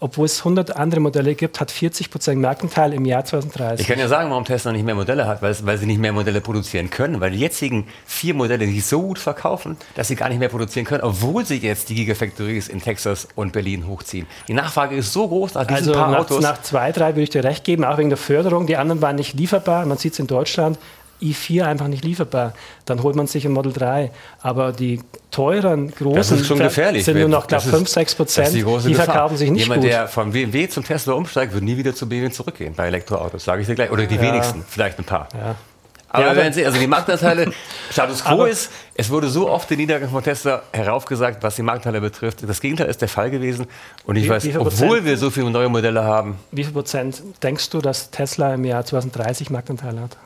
obwohl 0.00 0.24
es 0.24 0.38
100 0.38 0.76
andere 0.76 1.00
Modelle 1.00 1.34
gibt, 1.34 1.60
hat 1.60 1.70
40 1.70 2.10
Prozent 2.10 2.40
Marktanteil 2.40 2.94
im 2.94 3.04
Jahr 3.04 3.24
2030? 3.24 3.80
Ich 3.80 3.86
kann 3.86 3.98
ja 3.98 4.08
sagen, 4.08 4.30
warum 4.30 4.46
Tesla 4.46 4.72
nicht 4.72 4.84
mehr 4.84 4.94
Modelle 4.94 5.26
hat, 5.26 5.42
weil, 5.42 5.54
weil 5.62 5.76
sie 5.76 5.84
nicht 5.84 6.00
mehr 6.00 6.12
Modelle 6.12 6.40
produzieren 6.40 6.88
können, 6.88 7.20
weil 7.20 7.32
die 7.32 7.38
jetzigen 7.38 7.86
vier 8.06 8.32
Modelle 8.32 8.66
sich 8.66 8.86
so 8.86 9.02
gut 9.02 9.18
verkaufen, 9.18 9.76
dass 9.94 10.08
sie 10.08 10.16
gar 10.16 10.30
nicht 10.30 10.38
mehr 10.38 10.48
produzieren 10.48 10.86
können, 10.86 11.02
obwohl 11.02 11.44
sie 11.44 11.58
jetzt 11.58 11.90
die 11.90 11.96
Gigafactories 11.96 12.68
in 12.68 12.80
Texas 12.80 13.28
und 13.34 13.52
Berlin 13.52 13.86
hochziehen. 13.86 14.26
Die 14.48 14.54
Nachfrage 14.54 14.96
ist 14.96 15.12
so 15.12 15.28
groß 15.28 15.52
nach 15.52 15.66
diesen 15.66 15.76
also 15.76 15.92
paar 15.92 16.10
nach, 16.10 16.18
Autos. 16.20 16.42
Nach 16.42 16.62
zwei, 16.62 16.92
drei 16.92 17.10
würde 17.10 17.22
ich 17.22 17.30
dir 17.30 17.44
recht 17.44 17.64
geben, 17.64 17.84
auch 17.84 17.98
wegen 17.98 18.08
der 18.08 18.18
Förderung. 18.18 18.66
Die 18.66 18.78
anderen 18.78 19.02
waren 19.02 19.16
nicht 19.16 19.34
lieferbar. 19.34 19.84
Man 19.84 19.98
sieht 19.98 20.14
es 20.14 20.18
in 20.18 20.26
Deutschland 20.26 20.78
i4 21.22 21.64
einfach 21.64 21.88
nicht 21.88 22.04
lieferbar. 22.04 22.52
Dann 22.84 23.02
holt 23.02 23.16
man 23.16 23.26
sich 23.26 23.44
ein 23.44 23.52
Model 23.52 23.72
3. 23.72 24.10
Aber 24.40 24.72
die 24.72 25.00
teuren, 25.30 25.92
großen 25.94 26.38
sind 26.38 27.18
nur 27.18 27.28
noch, 27.28 27.46
glaube 27.46 27.64
5, 27.64 27.88
6 27.88 28.14
Prozent. 28.14 28.54
Die, 28.54 28.64
die 28.64 28.94
verkaufen 28.94 29.36
sich 29.36 29.50
nicht 29.50 29.62
Jemand, 29.62 29.82
gut. 29.82 29.90
der 29.90 30.08
vom 30.08 30.32
BMW 30.32 30.68
zum 30.68 30.84
Tesla 30.84 31.14
umsteigt, 31.14 31.52
wird 31.52 31.64
nie 31.64 31.76
wieder 31.76 31.94
zu 31.94 32.08
BMW 32.08 32.30
zurückgehen 32.30 32.74
bei 32.74 32.86
Elektroautos, 32.86 33.44
sage 33.44 33.62
ich 33.62 33.66
dir 33.66 33.74
gleich. 33.74 33.90
Oder 33.90 34.06
die 34.06 34.16
ja. 34.16 34.22
wenigsten, 34.22 34.64
vielleicht 34.66 34.98
ein 34.98 35.04
paar. 35.04 35.28
Ja. 35.34 35.56
Aber 36.08 36.28
ja, 36.28 36.36
werden 36.36 36.52
Sie, 36.52 36.64
also 36.64 36.78
die 36.78 36.86
Marktanteile, 36.86 37.52
Status 37.90 38.24
quo 38.24 38.44
ist, 38.44 38.70
es 38.94 39.10
wurde 39.10 39.28
so 39.28 39.50
oft 39.50 39.68
der 39.68 39.76
Niedergang 39.76 40.08
von 40.08 40.22
Tesla 40.22 40.62
heraufgesagt, 40.72 41.42
was 41.42 41.56
die 41.56 41.62
Marktanteile 41.62 42.00
betrifft. 42.00 42.48
Das 42.48 42.60
Gegenteil 42.60 42.86
ist 42.86 43.02
der 43.02 43.08
Fall 43.08 43.30
gewesen. 43.30 43.66
Und 44.04 44.16
ich 44.16 44.24
wie, 44.24 44.30
weiß, 44.30 44.44
wie 44.44 44.56
obwohl 44.56 44.88
Prozent, 44.88 45.04
wir 45.04 45.16
so 45.18 45.30
viele 45.30 45.50
neue 45.50 45.68
Modelle 45.68 46.04
haben. 46.04 46.38
Wie 46.52 46.64
viel 46.64 46.72
Prozent 46.72 47.22
denkst 47.42 47.68
du, 47.70 47.80
dass 47.80 48.10
Tesla 48.10 48.54
im 48.54 48.64
Jahr 48.64 48.84
2030 48.84 49.50
Marktanteile 49.50 50.00
hat? 50.00 50.16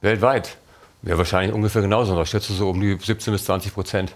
Weltweit? 0.00 0.56
Ja, 1.02 1.16
wahrscheinlich 1.16 1.54
ungefähr 1.54 1.82
genauso. 1.82 2.20
Ich 2.20 2.28
schätze 2.30 2.52
so 2.52 2.70
um 2.70 2.80
die 2.80 2.98
17 3.00 3.32
bis 3.32 3.44
20 3.44 3.74
Prozent. 3.74 4.12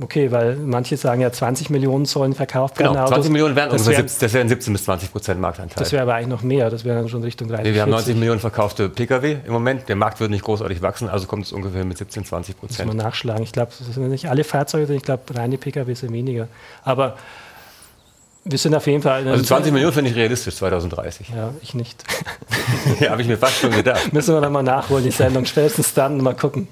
Okay, 0.00 0.30
weil 0.30 0.56
manche 0.56 0.96
sagen 0.96 1.20
ja, 1.20 1.32
20 1.32 1.68
Millionen 1.68 2.04
sollen 2.04 2.32
verkauft 2.32 2.78
werden. 2.78 2.94
Genau, 2.94 3.08
20 3.08 3.32
Millionen 3.32 3.56
wären 3.56 3.70
das, 3.70 3.86
wären, 3.86 4.06
das 4.06 4.32
wären 4.32 4.48
17 4.48 4.72
bis 4.72 4.84
20 4.84 5.12
Prozent 5.12 5.40
Marktanteil. 5.40 5.76
Das 5.78 5.92
wäre 5.92 6.02
aber 6.02 6.14
eigentlich 6.14 6.28
noch 6.28 6.42
mehr, 6.42 6.70
das 6.70 6.84
wäre 6.84 6.96
dann 6.96 7.08
schon 7.08 7.22
Richtung 7.22 7.48
30. 7.48 7.64
Nee, 7.64 7.70
wir 7.70 7.74
40. 7.74 7.82
haben 7.82 7.90
90 7.90 8.16
Millionen 8.16 8.40
verkaufte 8.40 8.88
Pkw 8.88 9.38
im 9.44 9.52
Moment. 9.52 9.88
Der 9.88 9.96
Markt 9.96 10.20
wird 10.20 10.30
nicht 10.30 10.44
großartig 10.44 10.80
wachsen, 10.80 11.08
also 11.08 11.26
kommt 11.26 11.46
es 11.46 11.52
ungefähr 11.52 11.84
mit 11.84 11.98
17, 11.98 12.24
20 12.24 12.58
Prozent. 12.58 12.86
Muss 12.86 12.96
man 12.96 13.04
nachschlagen. 13.04 13.42
Ich 13.42 13.52
glaube, 13.52 13.72
das 13.76 13.94
sind 13.94 14.08
nicht 14.08 14.30
alle 14.30 14.44
Fahrzeuge, 14.44 14.94
ich 14.94 15.02
glaube, 15.02 15.22
reine 15.34 15.58
Pkw 15.58 15.92
sind 15.92 16.12
weniger. 16.12 16.46
Aber 16.84 17.16
wir 18.44 18.58
sind 18.58 18.74
auf 18.74 18.86
jeden 18.86 19.02
Fall. 19.02 19.28
Also 19.28 19.44
20 19.44 19.72
Millionen 19.72 19.92
finde 19.92 20.10
ich 20.10 20.16
realistisch 20.16 20.56
2030. 20.56 21.28
Ja, 21.28 21.52
ich 21.60 21.74
nicht. 21.74 22.02
ja, 23.00 23.10
habe 23.10 23.22
ich 23.22 23.28
mir 23.28 23.36
fast 23.36 23.58
schon 23.58 23.70
gedacht. 23.70 24.12
Müssen 24.12 24.34
wir 24.34 24.40
dann 24.40 24.52
mal 24.52 24.62
nachholen, 24.62 25.04
die 25.04 25.10
Sendung. 25.10 25.44
Spätestens 25.44 25.92
dann 25.92 26.18
mal 26.22 26.34
gucken. 26.34 26.68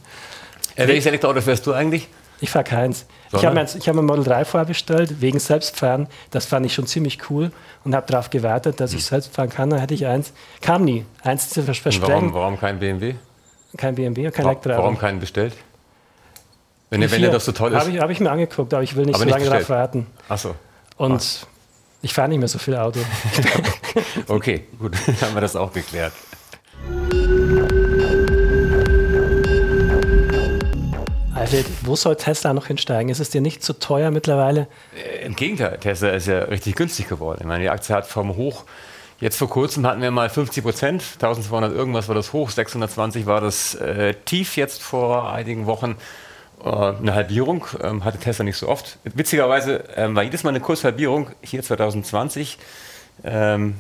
Äh, 0.77 0.89
welches 0.89 1.07
Elektroauto 1.07 1.41
fährst 1.41 1.67
du 1.67 1.73
eigentlich? 1.73 2.09
Ich 2.41 2.51
fahre 2.51 2.65
keins. 2.65 3.05
Ich 3.33 3.45
habe 3.45 3.55
mir, 3.55 3.67
hab 3.67 3.95
mir 3.95 4.03
Model 4.03 4.25
3 4.25 4.45
vorbestellt, 4.45 5.21
wegen 5.21 5.39
Selbstfahren. 5.39 6.07
Das 6.31 6.47
fand 6.47 6.65
ich 6.65 6.73
schon 6.73 6.87
ziemlich 6.87 7.19
cool 7.29 7.51
und 7.85 7.95
habe 7.95 8.07
darauf 8.07 8.31
gewartet, 8.31 8.81
dass 8.81 8.93
ich 8.93 9.01
hm. 9.01 9.07
selbst 9.07 9.35
fahren 9.35 9.51
kann. 9.51 9.71
Dann 9.71 9.81
hätte 9.81 9.93
ich 9.93 10.07
eins. 10.07 10.33
Kam 10.63 10.85
nie. 10.85 11.05
Eins 11.23 11.51
zu 11.51 11.63
versprechen. 11.63 12.01
Warum, 12.03 12.33
warum 12.33 12.59
kein 12.59 12.79
BMW? 12.79 13.17
Kein 13.77 13.97
BMW 13.97 14.27
und 14.27 14.35
kein 14.35 14.47
Elektroauto. 14.47 14.83
Warum 14.83 14.99
keinen 14.99 15.21
bestellt? 15.21 15.53
Wenn, 16.91 17.03
der, 17.03 17.11
wenn 17.11 17.21
der 17.21 17.33
doch 17.33 17.41
so 17.41 17.53
toll 17.53 17.73
ist. 17.73 17.81
Habe 17.81 17.91
ich, 17.91 18.01
hab 18.01 18.09
ich 18.09 18.21
mir 18.21 18.31
angeguckt, 18.31 18.73
aber 18.73 18.83
ich 18.83 18.97
will 18.97 19.05
nicht 19.05 19.17
aber 19.17 19.25
so 19.25 19.31
lange 19.31 19.45
darauf 19.45 19.69
warten. 19.69 20.07
Ach 20.31 20.39
so. 20.39 20.55
Und 20.97 21.43
Ach. 21.43 21.47
Ich 22.01 22.15
fahre 22.15 22.29
nicht 22.29 22.39
mehr 22.39 22.49
so 22.49 22.59
viel 22.59 22.77
Auto. 22.77 23.01
okay, 24.29 24.65
gut, 24.79 24.95
haben 25.21 25.35
wir 25.35 25.41
das 25.41 25.57
auch 25.57 25.73
geklärt. 25.73 26.13
Alfred, 31.35 31.67
wo 31.83 31.97
soll 31.97 32.15
Tesla 32.15 32.53
noch 32.53 32.67
hinsteigen? 32.67 33.11
Ist 33.11 33.19
es 33.19 33.31
dir 33.31 33.41
nicht 33.41 33.65
zu 33.65 33.73
teuer 33.73 34.13
mittlerweile? 34.13 34.69
Äh, 34.95 35.27
Im 35.27 35.35
Gegenteil, 35.35 35.79
Tesla 35.79 36.11
ist 36.11 36.29
ja 36.29 36.41
richtig 36.41 36.77
günstig 36.77 37.09
geworden. 37.09 37.39
Ich 37.41 37.47
meine, 37.47 37.65
die 37.65 37.71
Aktie 37.71 37.95
hat 37.95 38.07
vom 38.07 38.37
Hoch, 38.37 38.65
jetzt 39.21 39.37
vor 39.37 39.49
kurzem 39.49 39.85
hatten 39.85 40.01
wir 40.01 40.13
mal 40.13 40.31
50 40.31 40.63
Prozent, 40.63 41.03
1200 41.15 41.73
irgendwas 41.73 42.07
war 42.07 42.15
das 42.15 42.33
Hoch, 42.33 42.51
620 42.51 43.27
war 43.27 43.41
das 43.41 43.75
äh, 43.75 44.15
Tief 44.25 44.57
jetzt 44.57 44.83
vor 44.83 45.33
einigen 45.33 45.67
Wochen. 45.67 45.97
Äh, 46.65 46.69
eine 46.69 47.15
Halbierung 47.15 47.65
ähm, 47.83 48.05
hatte 48.05 48.19
Tesla 48.19 48.45
nicht 48.45 48.57
so 48.57 48.69
oft. 48.69 48.99
Witzigerweise 49.05 49.85
ähm, 49.97 50.17
war 50.17 50.23
jedes 50.23 50.45
Mal 50.45 50.51
eine 50.51 50.61
Kurshalbierung, 50.61 51.31
hier 51.43 51.63
2020. 51.63 52.59
Ähm, 53.25 53.75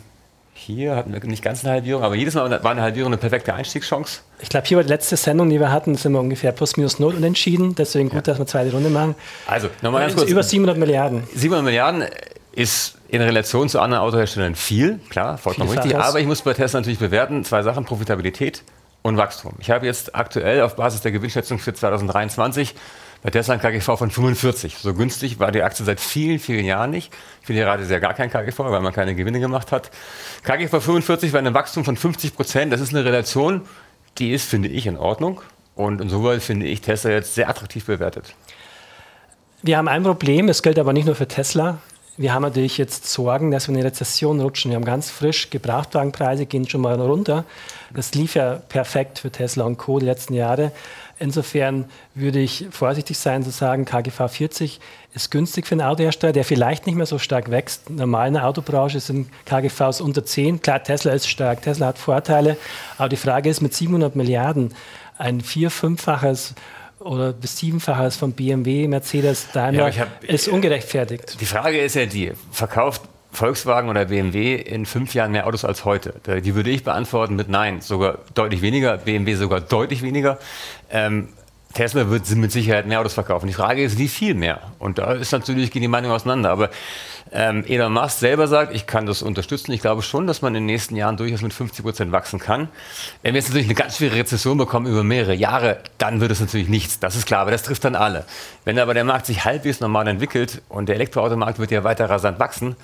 hier 0.54 0.96
hatten 0.96 1.12
wir 1.12 1.22
nicht 1.24 1.42
ganz 1.42 1.64
eine 1.64 1.74
Halbierung, 1.74 2.02
aber 2.02 2.16
jedes 2.16 2.34
Mal 2.34 2.50
war 2.62 2.70
eine 2.70 2.82
Halbierung 2.82 3.12
eine 3.12 3.16
perfekte 3.16 3.54
Einstiegschance. 3.54 4.20
Ich 4.40 4.48
glaube, 4.48 4.66
hier 4.66 4.76
war 4.76 4.84
die 4.84 4.90
letzte 4.90 5.16
Sendung, 5.16 5.50
die 5.50 5.60
wir 5.60 5.70
hatten, 5.70 5.94
sind 5.94 6.12
wir 6.12 6.20
ungefähr 6.20 6.50
plus 6.50 6.76
minus 6.76 6.98
null 6.98 7.14
unentschieden. 7.14 7.76
Deswegen 7.76 8.08
gut, 8.08 8.16
ja. 8.16 8.22
dass 8.22 8.38
wir 8.38 8.46
zweite 8.46 8.72
Runde 8.72 8.90
machen. 8.90 9.14
Also, 9.46 9.68
nochmal 9.82 10.02
ganz 10.02 10.16
kurz. 10.16 10.28
Über 10.28 10.42
700 10.42 10.76
Milliarden. 10.76 11.22
700 11.34 11.64
Milliarden 11.64 12.04
ist 12.52 12.98
in 13.08 13.22
Relation 13.22 13.68
zu 13.68 13.78
anderen 13.78 14.02
Autoherstellern 14.02 14.56
viel, 14.56 14.98
klar, 15.08 15.38
vollkommen 15.38 15.70
richtig. 15.70 15.96
Aber 15.96 16.18
ich 16.18 16.26
muss 16.26 16.42
bei 16.42 16.54
Tesla 16.54 16.80
natürlich 16.80 16.98
bewerten, 16.98 17.44
zwei 17.44 17.62
Sachen, 17.62 17.84
Profitabilität 17.84 18.62
und 19.08 19.16
Wachstum. 19.16 19.54
Ich 19.58 19.70
habe 19.70 19.86
jetzt 19.86 20.14
aktuell 20.14 20.62
auf 20.62 20.76
Basis 20.76 21.00
der 21.00 21.12
Gewinnschätzung 21.12 21.58
für 21.58 21.74
2023 21.74 22.74
bei 23.22 23.30
Tesla 23.30 23.54
ein 23.54 23.60
KGV 23.60 23.98
von 23.98 24.10
45. 24.10 24.78
So 24.78 24.94
günstig 24.94 25.40
war 25.40 25.50
die 25.50 25.62
Aktie 25.62 25.84
seit 25.84 25.98
vielen, 26.00 26.38
vielen 26.38 26.64
Jahren 26.64 26.90
nicht. 26.90 27.12
Viele 27.42 27.60
Jahre 27.60 27.82
ist 27.82 27.90
ja 27.90 27.98
gar 27.98 28.14
kein 28.14 28.30
KGV, 28.30 28.58
weil 28.60 28.80
man 28.80 28.92
keine 28.92 29.14
Gewinne 29.14 29.40
gemacht 29.40 29.72
hat. 29.72 29.90
KGV 30.44 30.70
45 30.70 31.32
war 31.32 31.40
ein 31.40 31.52
Wachstum 31.52 31.84
von 31.84 31.96
50 31.96 32.36
Prozent. 32.36 32.72
Das 32.72 32.80
ist 32.80 32.94
eine 32.94 33.04
Relation, 33.04 33.62
die 34.18 34.32
ist, 34.32 34.48
finde 34.48 34.68
ich, 34.68 34.86
in 34.86 34.96
Ordnung. 34.96 35.40
Und 35.74 36.00
insoweit 36.00 36.42
finde 36.42 36.66
ich 36.66 36.80
Tesla 36.80 37.10
jetzt 37.10 37.34
sehr 37.34 37.48
attraktiv 37.48 37.86
bewertet. 37.86 38.34
Wir 39.62 39.76
haben 39.76 39.88
ein 39.88 40.04
Problem, 40.04 40.48
es 40.48 40.62
gilt 40.62 40.78
aber 40.78 40.92
nicht 40.92 41.06
nur 41.06 41.16
für 41.16 41.26
Tesla. 41.26 41.78
Wir 42.18 42.34
haben 42.34 42.42
natürlich 42.42 42.78
jetzt 42.78 43.06
Sorgen, 43.06 43.52
dass 43.52 43.68
wir 43.68 43.74
in 43.74 43.78
eine 43.78 43.86
Rezession 43.86 44.40
rutschen. 44.40 44.72
Wir 44.72 44.76
haben 44.76 44.84
ganz 44.84 45.08
frisch, 45.08 45.50
Gebrauchtwagenpreise 45.50 46.46
gehen 46.46 46.68
schon 46.68 46.80
mal 46.80 47.00
runter. 47.00 47.44
Das 47.94 48.12
lief 48.12 48.34
ja 48.34 48.54
perfekt 48.56 49.20
für 49.20 49.30
Tesla 49.30 49.64
und 49.64 49.78
Co. 49.78 50.00
die 50.00 50.06
letzten 50.06 50.34
Jahre. 50.34 50.72
Insofern 51.20 51.84
würde 52.16 52.40
ich 52.40 52.66
vorsichtig 52.72 53.18
sein 53.18 53.44
zu 53.44 53.50
sagen, 53.50 53.84
KGV 53.84 54.28
40 54.28 54.80
ist 55.14 55.30
günstig 55.30 55.68
für 55.68 55.76
einen 55.76 55.82
Autohersteller, 55.82 56.32
der 56.32 56.44
vielleicht 56.44 56.86
nicht 56.86 56.96
mehr 56.96 57.06
so 57.06 57.20
stark 57.20 57.52
wächst. 57.52 57.88
Normal 57.88 58.26
in 58.26 58.34
der 58.34 58.48
Autobranche 58.48 58.98
sind 58.98 59.28
KGVs 59.44 60.00
unter 60.00 60.24
10. 60.24 60.60
Klar, 60.60 60.82
Tesla 60.82 61.12
ist 61.12 61.28
stark, 61.28 61.62
Tesla 61.62 61.86
hat 61.86 61.98
Vorteile, 61.98 62.56
aber 62.96 63.10
die 63.10 63.16
Frage 63.16 63.48
ist 63.48 63.60
mit 63.60 63.74
700 63.74 64.16
Milliarden 64.16 64.74
ein 65.18 65.40
vier-, 65.40 65.70
fünffaches 65.70 66.56
oder 67.00 67.32
bis 67.32 67.58
siebenfaches 67.58 68.16
von 68.16 68.32
BMW, 68.32 68.88
Mercedes, 68.88 69.48
Daimler 69.52 69.88
ja, 69.88 70.00
hab, 70.00 70.24
ist 70.24 70.48
ungerechtfertigt. 70.48 71.40
Die 71.40 71.46
Frage 71.46 71.78
ist 71.78 71.94
ja 71.94 72.06
die, 72.06 72.32
verkauft 72.50 73.02
Volkswagen 73.30 73.88
oder 73.88 74.06
BMW 74.06 74.56
in 74.56 74.86
fünf 74.86 75.14
Jahren 75.14 75.32
mehr 75.32 75.46
Autos 75.46 75.64
als 75.64 75.84
heute? 75.84 76.14
Die 76.42 76.54
würde 76.54 76.70
ich 76.70 76.82
beantworten 76.82 77.36
mit 77.36 77.48
Nein, 77.48 77.80
sogar 77.80 78.18
deutlich 78.34 78.62
weniger, 78.62 78.96
BMW 78.96 79.34
sogar 79.34 79.60
deutlich 79.60 80.02
weniger. 80.02 80.38
Ähm, 80.90 81.28
Tesla 81.74 82.08
wird 82.10 82.28
mit 82.30 82.50
Sicherheit 82.50 82.86
mehr 82.86 83.00
Autos 83.00 83.14
verkaufen. 83.14 83.46
Die 83.46 83.52
Frage 83.52 83.84
ist, 83.84 83.98
wie 83.98 84.08
viel 84.08 84.34
mehr? 84.34 84.60
Und 84.78 84.98
da 84.98 85.12
ist 85.12 85.32
natürlich, 85.32 85.70
gehen 85.70 85.82
die 85.82 85.88
Meinungen 85.88 86.14
auseinander. 86.14 86.50
Aber 86.50 86.70
ähm, 87.32 87.64
Elon 87.66 87.92
Musk 87.92 88.18
selber 88.18 88.48
sagt, 88.48 88.74
ich 88.74 88.86
kann 88.86 89.06
das 89.06 89.22
unterstützen. 89.22 89.72
Ich 89.72 89.80
glaube 89.80 90.02
schon, 90.02 90.26
dass 90.26 90.42
man 90.42 90.54
in 90.54 90.62
den 90.62 90.66
nächsten 90.66 90.96
Jahren 90.96 91.16
durchaus 91.16 91.42
mit 91.42 91.52
50 91.52 91.84
Prozent 91.84 92.12
wachsen 92.12 92.38
kann. 92.38 92.68
Wenn 93.22 93.34
wir 93.34 93.40
jetzt 93.40 93.48
natürlich 93.48 93.66
eine 93.66 93.74
ganz 93.74 93.96
schwere 93.96 94.16
Rezession 94.16 94.58
bekommen 94.58 94.86
über 94.86 95.04
mehrere 95.04 95.34
Jahre, 95.34 95.78
dann 95.98 96.20
wird 96.20 96.30
es 96.30 96.40
natürlich 96.40 96.68
nichts. 96.68 96.98
Das 97.00 97.16
ist 97.16 97.26
klar, 97.26 97.40
aber 97.40 97.50
das 97.50 97.62
trifft 97.62 97.84
dann 97.84 97.94
alle. 97.94 98.24
Wenn 98.64 98.78
aber 98.78 98.94
der 98.94 99.04
Markt 99.04 99.26
sich 99.26 99.44
halbwegs 99.44 99.80
normal 99.80 100.08
entwickelt 100.08 100.62
und 100.68 100.88
der 100.88 100.96
Elektroautomarkt 100.96 101.58
wird 101.58 101.70
ja 101.70 101.84
weiter 101.84 102.08
rasant 102.08 102.38
wachsen, 102.38 102.76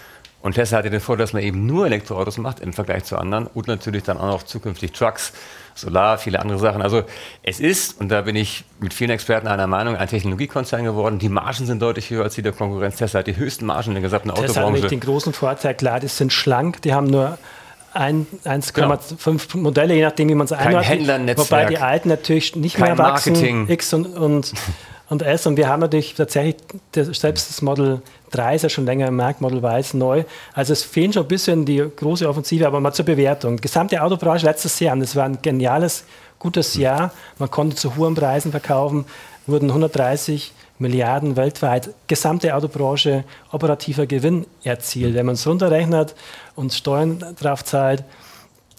und 0.45 0.53
Tesla 0.53 0.77
hat 0.77 0.85
ja 0.85 0.91
den 0.91 1.01
Vorteil, 1.01 1.25
dass 1.25 1.33
man 1.33 1.43
eben 1.43 1.65
nur 1.65 1.87
Elektroautos 1.87 2.37
macht 2.37 2.61
im 2.61 2.75
Vergleich 2.75 3.05
zu 3.05 3.17
anderen 3.17 3.47
und 3.47 3.67
natürlich 3.67 4.03
dann 4.03 4.19
auch 4.19 4.27
noch 4.27 4.43
zukünftig 4.43 4.93
Trucks, 4.93 5.33
Solar, 5.75 6.19
viele 6.19 6.39
andere 6.39 6.59
Sachen. 6.59 6.83
Also 6.83 7.05
es 7.43 7.61
ist, 7.61 7.99
und 7.99 8.11
da 8.11 8.21
bin 8.21 8.37
ich 8.37 8.63
mit 8.79 8.93
vielen 8.93 9.09
Experten 9.09 9.49
einer 9.49 9.67
Meinung, 9.67 9.97
ein 9.97 10.07
Technologiekonzern 10.07 10.85
geworden. 10.85 11.19
Die 11.19 11.31
Margen 11.31 11.65
sind 11.65 11.81
deutlich 11.81 12.11
höher 12.11 12.25
als 12.25 12.35
die 12.35 12.43
der 12.43 12.53
Konkurrenz. 12.53 12.97
Tesla 12.97 13.21
hat 13.21 13.27
die 13.27 13.39
höchsten 13.39 13.65
Margen 13.65 13.89
in 13.89 13.95
der 13.95 14.03
gesamten 14.03 14.29
Tesla 14.29 14.45
Autobranche. 14.45 14.73
Tesla 14.73 14.85
hat 14.85 14.91
den 14.91 15.01
großen 15.01 15.33
Vorteil, 15.33 15.75
klar, 15.75 15.99
die 15.99 16.09
sind 16.09 16.31
schlank, 16.31 16.83
die 16.83 16.93
haben 16.93 17.07
nur 17.07 17.39
1,5 17.95 18.73
genau. 18.75 19.63
Modelle, 19.63 19.95
je 19.95 20.03
nachdem, 20.03 20.29
wie 20.29 20.35
man 20.35 20.45
es 20.45 20.53
einordnet. 20.53 21.39
Wobei 21.39 21.65
die 21.65 21.79
alten 21.79 22.11
natürlich 22.11 22.55
nicht 22.55 22.77
Kein 22.77 22.97
mehr 22.97 22.99
wachsen. 22.99 23.33
Marketing. 23.33 23.69
X 23.71 23.95
und, 23.95 24.07
und, 24.09 24.53
und 25.15 25.23
S. 25.23 25.47
Und 25.47 25.57
wir 25.57 25.69
haben 25.69 25.81
natürlich 25.81 26.15
tatsächlich 26.15 26.57
selbst 26.93 27.49
das 27.49 27.63
Model 27.63 28.03
3 28.33 28.57
ist 28.57 28.63
ja 28.63 28.69
schon 28.69 28.85
länger 28.85 29.07
im 29.09 29.17
Markt, 29.17 29.41
Model 29.41 29.59
Y 29.59 29.81
ist 29.81 29.95
neu. 29.95 30.25
Also 30.53 30.73
es 30.73 30.83
fehlt 30.83 31.15
schon 31.15 31.23
ein 31.23 31.29
bisschen 31.29 31.65
die 31.65 31.85
große 31.97 32.29
Offensive, 32.29 32.67
aber 32.67 32.81
mal 32.81 32.93
zur 32.93 33.05
Bewertung. 33.05 33.57
Gesamte 33.57 34.03
Autobranche 34.03 34.45
letztes 34.45 34.79
Jahr, 34.81 34.95
und 34.95 35.03
es 35.03 35.17
war 35.17 35.25
ein 35.25 35.41
geniales, 35.41 36.05
gutes 36.39 36.75
Jahr. 36.75 37.13
Man 37.39 37.51
konnte 37.51 37.77
zu 37.77 37.97
hohen 37.97 38.15
Preisen 38.15 38.51
verkaufen, 38.51 39.07
wurden 39.47 39.71
130 39.71 40.53
Milliarden 40.81 41.37
weltweit, 41.37 41.91
gesamte 42.09 42.55
Autobranche 42.57 43.23
operativer 43.53 44.07
Gewinn 44.07 44.45
erzielt. 44.65 45.15
Wenn 45.15 45.27
man 45.27 45.37
es 45.37 45.47
runterrechnet 45.47 46.17
und 46.57 46.75
Steuern 46.75 47.25
drauf 47.41 47.65
zahlt, 47.65 48.03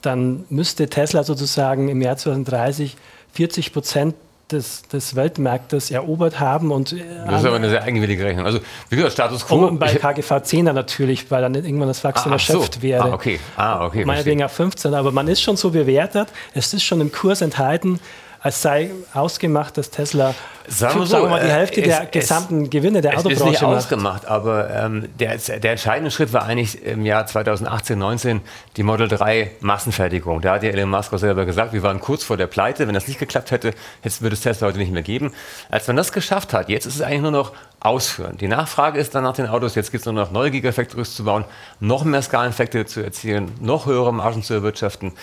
dann 0.02 0.44
müsste 0.50 0.90
Tesla 0.90 1.24
sozusagen 1.24 1.88
im 1.88 2.02
Jahr 2.02 2.18
2030 2.18 2.98
40 3.32 3.74
Prozent 3.74 4.16
des, 4.56 4.84
des 4.88 5.16
Weltmarktes 5.16 5.92
erobert 5.92 6.40
haben. 6.40 6.72
Und, 6.72 6.94
äh, 6.94 7.04
das 7.28 7.42
ist 7.42 7.48
aber 7.48 7.56
eine 7.58 7.70
sehr 7.70 7.84
eigenwillige 7.84 8.24
Rechnung. 8.24 8.46
Also, 8.46 8.60
wie 8.90 8.96
gesagt, 8.96 9.14
Status 9.14 9.46
quo. 9.46 9.68
Und 9.68 9.80
bei 9.80 9.94
KGV 9.94 10.42
10 10.42 10.66
dann 10.66 10.76
natürlich, 10.76 11.30
weil 11.30 11.42
dann 11.42 11.54
irgendwann 11.54 11.88
das 11.88 12.04
Wachstum 12.04 12.32
ah, 12.32 12.36
erschöpft 12.36 12.76
so. 12.76 12.82
wäre. 12.82 13.04
Ah, 13.04 13.14
okay. 13.14 13.40
Ah, 13.56 13.86
okay. 13.86 14.06
Meinetwegen 14.06 14.44
auf 14.44 14.52
15, 14.52 14.94
aber 14.94 15.12
man 15.12 15.28
ist 15.28 15.42
schon 15.42 15.58
so 15.58 15.72
bewertet, 15.72 16.30
es 16.54 16.74
ist 16.74 16.84
schon 16.84 17.02
im 17.02 17.12
Kurs 17.12 17.42
enthalten, 17.42 18.00
als 18.46 18.62
sei 18.62 18.92
ausgemacht, 19.16 19.76
dass 19.76 19.90
Tesla 19.90 20.36
sagen 20.68 21.00
wir, 21.00 21.08
so, 21.08 21.14
sagen 21.14 21.24
wir 21.24 21.30
mal 21.32 21.44
die 21.44 21.52
Hälfte 21.52 21.82
es, 21.82 21.88
der 21.88 22.06
gesamten 22.06 22.70
Gewinne 22.70 23.02
der 23.02 23.18
Autobranche 23.18 23.40
macht. 23.40 23.54
Ist 23.54 23.62
nicht 23.62 23.64
ausgemacht, 23.64 24.28
aber 24.28 24.70
ähm, 24.70 25.10
der, 25.20 25.38
der, 25.38 25.72
entscheidende 25.72 26.12
Schritt 26.12 26.32
war 26.32 26.44
eigentlich 26.44 26.86
im 26.86 27.08
Jahr 27.08 27.26
2018, 27.26 27.98
19 27.98 28.42
die 28.78 28.84
Model 28.84 29.08
3 29.08 29.50
Massenfertigung. 29.62 30.42
Da 30.42 30.54
hat 30.54 30.64
ja 30.64 30.70
Elon 30.70 30.92
Musk 30.92 31.12
auch 31.12 31.18
selber 31.18 31.48
gesagt, 31.48 31.74
wir 31.74 31.82
waren 31.82 32.00
kurz 32.00 32.24
vor 32.24 32.38
der 32.38 32.46
Pleite. 32.46 32.86
Wenn 32.86 32.94
das 32.94 33.08
nicht 33.08 33.18
geklappt 33.18 33.50
hätte, 33.50 33.74
jetzt 34.04 34.22
würde 34.22 34.36
es 34.36 34.42
Tesla 34.42 34.68
heute 34.68 34.78
nicht 34.78 34.92
mehr 34.92 35.02
geben. 35.02 35.34
Als 35.72 35.88
man 35.88 35.96
das 35.96 36.12
geschafft 36.12 36.54
hat, 36.54 36.70
jetzt 36.70 36.86
ist 36.86 36.98
es 36.98 37.02
eigentlich 37.02 37.22
nur 37.22 37.32
noch 37.32 37.52
ausführen. 37.80 38.38
Die 38.38 38.48
Nachfrage 38.48 39.00
ist 39.00 39.16
dann 39.16 39.24
nach 39.24 39.36
den 39.36 39.48
Autos, 39.48 39.74
jetzt 39.74 39.92
gibt 39.92 40.02
es 40.02 40.06
nur 40.06 40.14
noch 40.14 40.30
neue 40.30 40.52
Gigafactories 40.52 41.16
zu 41.16 41.24
bauen, 41.24 41.46
noch 41.80 42.04
mehr 42.04 42.22
Skaleneffekte 42.22 42.86
zu 42.86 43.02
erzielen, 43.02 43.52
noch 43.60 43.88
höhere 43.88 44.14
Margen 44.14 44.44
zu 44.44 44.54
erwirtschaften. 44.54 45.14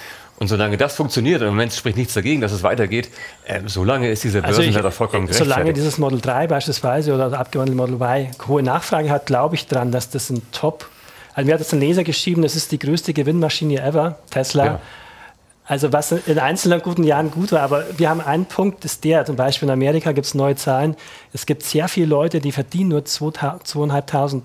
Und 0.43 0.49
solange 0.49 0.77
das 0.77 0.97
funktioniert, 0.97 1.41
und 1.41 1.47
im 1.47 1.55
Moment 1.55 1.73
spricht 1.73 1.97
nichts 1.97 2.15
dagegen, 2.15 2.41
dass 2.41 2.51
es 2.51 2.65
weitergeht, 2.65 3.11
äh, 3.45 3.61
solange 3.67 4.11
ist 4.11 4.25
diese 4.25 4.43
Börsenwelt 4.43 4.77
also 4.77 4.91
vollkommen 4.91 5.27
gerechtfertigt. 5.27 5.55
Solange 5.55 5.73
dieses 5.73 5.99
Model 5.99 6.21
3 6.21 6.49
beispielsweise 6.49 7.15
oder 7.15 7.31
das 7.31 7.39
abgewandelte 7.39 7.77
Model 7.77 7.95
Y 7.95 8.29
hohe 8.49 8.61
Nachfrage 8.61 9.09
hat, 9.09 9.27
glaube 9.27 9.55
ich 9.55 9.69
daran, 9.69 9.93
dass 9.93 10.11
das 10.11 10.31
ein 10.31 10.43
Top, 10.51 10.89
also 11.35 11.47
mir 11.47 11.55
hat 11.55 11.61
das 11.61 11.73
ein 11.73 11.79
Leser 11.79 12.03
geschrieben, 12.03 12.43
das 12.43 12.57
ist 12.57 12.73
die 12.73 12.81
größte 12.81 13.13
Gewinnmaschine 13.13 13.81
ever, 13.81 14.19
Tesla. 14.31 14.65
Ja. 14.65 14.81
Also 15.65 15.93
was 15.93 16.11
in 16.11 16.41
einzelnen 16.41 16.83
guten 16.83 17.05
Jahren 17.05 17.31
gut 17.31 17.53
war, 17.53 17.61
aber 17.61 17.85
wir 17.97 18.11
haben 18.11 18.21
einen 18.21 18.47
Punkt, 18.47 18.85
ist 18.85 19.05
der, 19.05 19.25
zum 19.25 19.37
Beispiel 19.37 19.69
in 19.69 19.73
Amerika 19.73 20.11
gibt 20.11 20.27
es 20.27 20.35
neue 20.35 20.57
Zahlen, 20.57 20.97
es 21.33 21.47
gibt 21.47 21.63
sehr 21.63 21.87
viele 21.87 22.07
Leute, 22.07 22.41
die 22.41 22.51
verdienen 22.51 22.89
nur 22.89 23.03
2.500 23.03 24.43